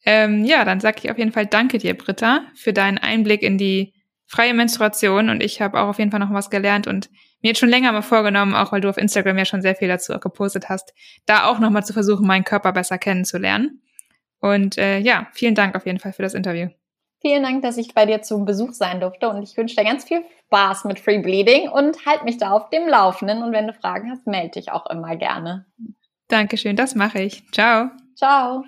Ähm, 0.04 0.44
ja, 0.44 0.64
dann 0.64 0.80
sage 0.80 1.00
ich 1.02 1.10
auf 1.10 1.18
jeden 1.18 1.32
Fall 1.32 1.46
Danke 1.46 1.78
dir, 1.78 1.96
Britta, 1.96 2.42
für 2.54 2.72
deinen 2.72 2.98
Einblick 2.98 3.42
in 3.42 3.58
die 3.58 3.94
freie 4.26 4.54
Menstruation. 4.54 5.28
Und 5.28 5.42
ich 5.42 5.60
habe 5.60 5.80
auch 5.80 5.88
auf 5.88 5.98
jeden 5.98 6.10
Fall 6.10 6.20
noch 6.20 6.32
was 6.32 6.50
gelernt 6.50 6.86
und 6.86 7.10
mir 7.42 7.48
jetzt 7.48 7.58
schon 7.58 7.68
länger 7.68 7.92
mal 7.92 8.02
vorgenommen, 8.02 8.54
auch 8.54 8.72
weil 8.72 8.80
du 8.80 8.88
auf 8.88 8.96
Instagram 8.96 9.38
ja 9.38 9.44
schon 9.44 9.62
sehr 9.62 9.76
viel 9.76 9.88
dazu 9.88 10.18
gepostet 10.18 10.68
hast, 10.68 10.92
da 11.26 11.46
auch 11.46 11.58
nochmal 11.58 11.84
zu 11.84 11.92
versuchen, 11.92 12.26
meinen 12.26 12.44
Körper 12.44 12.72
besser 12.72 12.98
kennenzulernen. 12.98 13.82
Und 14.40 14.78
äh, 14.78 14.98
ja, 14.98 15.28
vielen 15.32 15.54
Dank 15.54 15.74
auf 15.74 15.86
jeden 15.86 15.98
Fall 15.98 16.12
für 16.12 16.22
das 16.22 16.34
Interview. 16.34 16.68
Vielen 17.20 17.42
Dank, 17.42 17.62
dass 17.62 17.76
ich 17.76 17.94
bei 17.94 18.06
dir 18.06 18.22
zum 18.22 18.44
Besuch 18.44 18.72
sein 18.72 19.00
durfte 19.00 19.28
und 19.28 19.42
ich 19.42 19.56
wünsche 19.56 19.74
dir 19.74 19.84
ganz 19.84 20.04
viel 20.04 20.22
Spaß 20.46 20.84
mit 20.84 21.00
Free 21.00 21.18
Bleeding 21.18 21.68
und 21.68 22.06
halt 22.06 22.24
mich 22.24 22.38
da 22.38 22.52
auf 22.52 22.70
dem 22.70 22.86
Laufenden 22.86 23.42
und 23.42 23.52
wenn 23.52 23.66
du 23.66 23.72
Fragen 23.72 24.10
hast, 24.10 24.26
melde 24.26 24.60
dich 24.60 24.70
auch 24.70 24.86
immer 24.86 25.16
gerne. 25.16 25.66
Dankeschön, 26.28 26.76
das 26.76 26.94
mache 26.94 27.20
ich. 27.20 27.42
Ciao. 27.50 27.90
Ciao. 28.14 28.64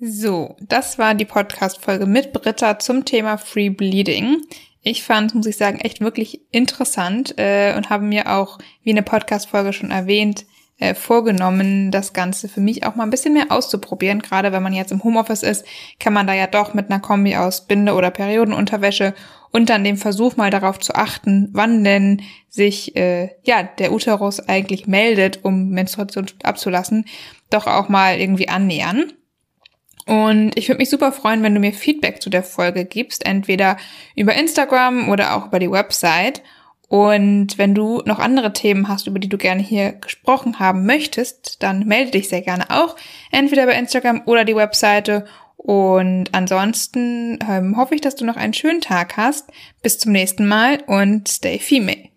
So, 0.00 0.56
das 0.60 0.98
war 0.98 1.14
die 1.14 1.24
Podcast-Folge 1.24 2.06
mit 2.06 2.32
Britta 2.32 2.78
zum 2.78 3.04
Thema 3.04 3.36
Free 3.36 3.68
Bleeding. 3.68 4.42
Ich 4.80 5.02
fand, 5.02 5.34
muss 5.34 5.46
ich 5.46 5.56
sagen, 5.56 5.80
echt 5.80 6.00
wirklich 6.00 6.40
interessant 6.50 7.34
äh, 7.36 7.74
und 7.76 7.90
habe 7.90 8.04
mir 8.04 8.32
auch, 8.32 8.58
wie 8.82 8.90
eine 8.90 9.02
Podcast-Folge 9.02 9.72
schon 9.72 9.90
erwähnt, 9.90 10.46
äh, 10.78 10.94
vorgenommen, 10.94 11.90
das 11.90 12.12
Ganze 12.12 12.48
für 12.48 12.60
mich 12.60 12.84
auch 12.84 12.94
mal 12.94 13.04
ein 13.04 13.10
bisschen 13.10 13.34
mehr 13.34 13.50
auszuprobieren. 13.50 14.20
Gerade 14.20 14.52
wenn 14.52 14.62
man 14.62 14.72
jetzt 14.72 14.92
im 14.92 15.02
Homeoffice 15.02 15.42
ist, 15.42 15.64
kann 15.98 16.12
man 16.12 16.26
da 16.26 16.34
ja 16.34 16.46
doch 16.46 16.74
mit 16.74 16.90
einer 16.90 17.00
Kombi 17.00 17.36
aus 17.36 17.66
Binde- 17.66 17.94
oder 17.94 18.10
Periodenunterwäsche 18.10 19.14
und 19.50 19.70
dann 19.70 19.84
dem 19.84 19.96
Versuch 19.96 20.36
mal 20.36 20.50
darauf 20.50 20.78
zu 20.78 20.94
achten, 20.94 21.48
wann 21.52 21.82
denn 21.82 22.22
sich 22.48 22.96
äh, 22.96 23.30
ja 23.44 23.62
der 23.62 23.92
Uterus 23.92 24.40
eigentlich 24.40 24.86
meldet, 24.86 25.44
um 25.44 25.70
Menstruation 25.70 26.26
abzulassen, 26.42 27.06
doch 27.50 27.66
auch 27.66 27.88
mal 27.88 28.18
irgendwie 28.18 28.48
annähern. 28.48 29.12
Und 30.06 30.56
ich 30.56 30.68
würde 30.68 30.78
mich 30.78 30.88
super 30.88 31.12
freuen, 31.12 31.42
wenn 31.42 31.54
du 31.54 31.60
mir 31.60 31.72
Feedback 31.72 32.22
zu 32.22 32.30
der 32.30 32.42
Folge 32.42 32.86
gibst, 32.86 33.26
entweder 33.26 33.76
über 34.16 34.34
Instagram 34.34 35.10
oder 35.10 35.36
auch 35.36 35.48
über 35.48 35.58
die 35.58 35.70
Website. 35.70 36.42
Und 36.88 37.58
wenn 37.58 37.74
du 37.74 38.02
noch 38.06 38.18
andere 38.18 38.52
Themen 38.52 38.88
hast, 38.88 39.06
über 39.06 39.18
die 39.18 39.28
du 39.28 39.36
gerne 39.36 39.62
hier 39.62 39.92
gesprochen 39.92 40.58
haben 40.58 40.86
möchtest, 40.86 41.62
dann 41.62 41.86
melde 41.86 42.12
dich 42.12 42.28
sehr 42.28 42.40
gerne 42.40 42.70
auch, 42.70 42.96
entweder 43.30 43.66
bei 43.66 43.78
Instagram 43.78 44.22
oder 44.24 44.44
die 44.44 44.56
Webseite. 44.56 45.26
Und 45.56 46.32
ansonsten 46.32 47.38
ähm, 47.46 47.76
hoffe 47.76 47.94
ich, 47.94 48.00
dass 48.00 48.16
du 48.16 48.24
noch 48.24 48.36
einen 48.36 48.54
schönen 48.54 48.80
Tag 48.80 49.16
hast. 49.16 49.50
Bis 49.82 49.98
zum 49.98 50.12
nächsten 50.12 50.46
Mal 50.46 50.78
und 50.86 51.28
stay 51.28 51.58
female. 51.58 52.08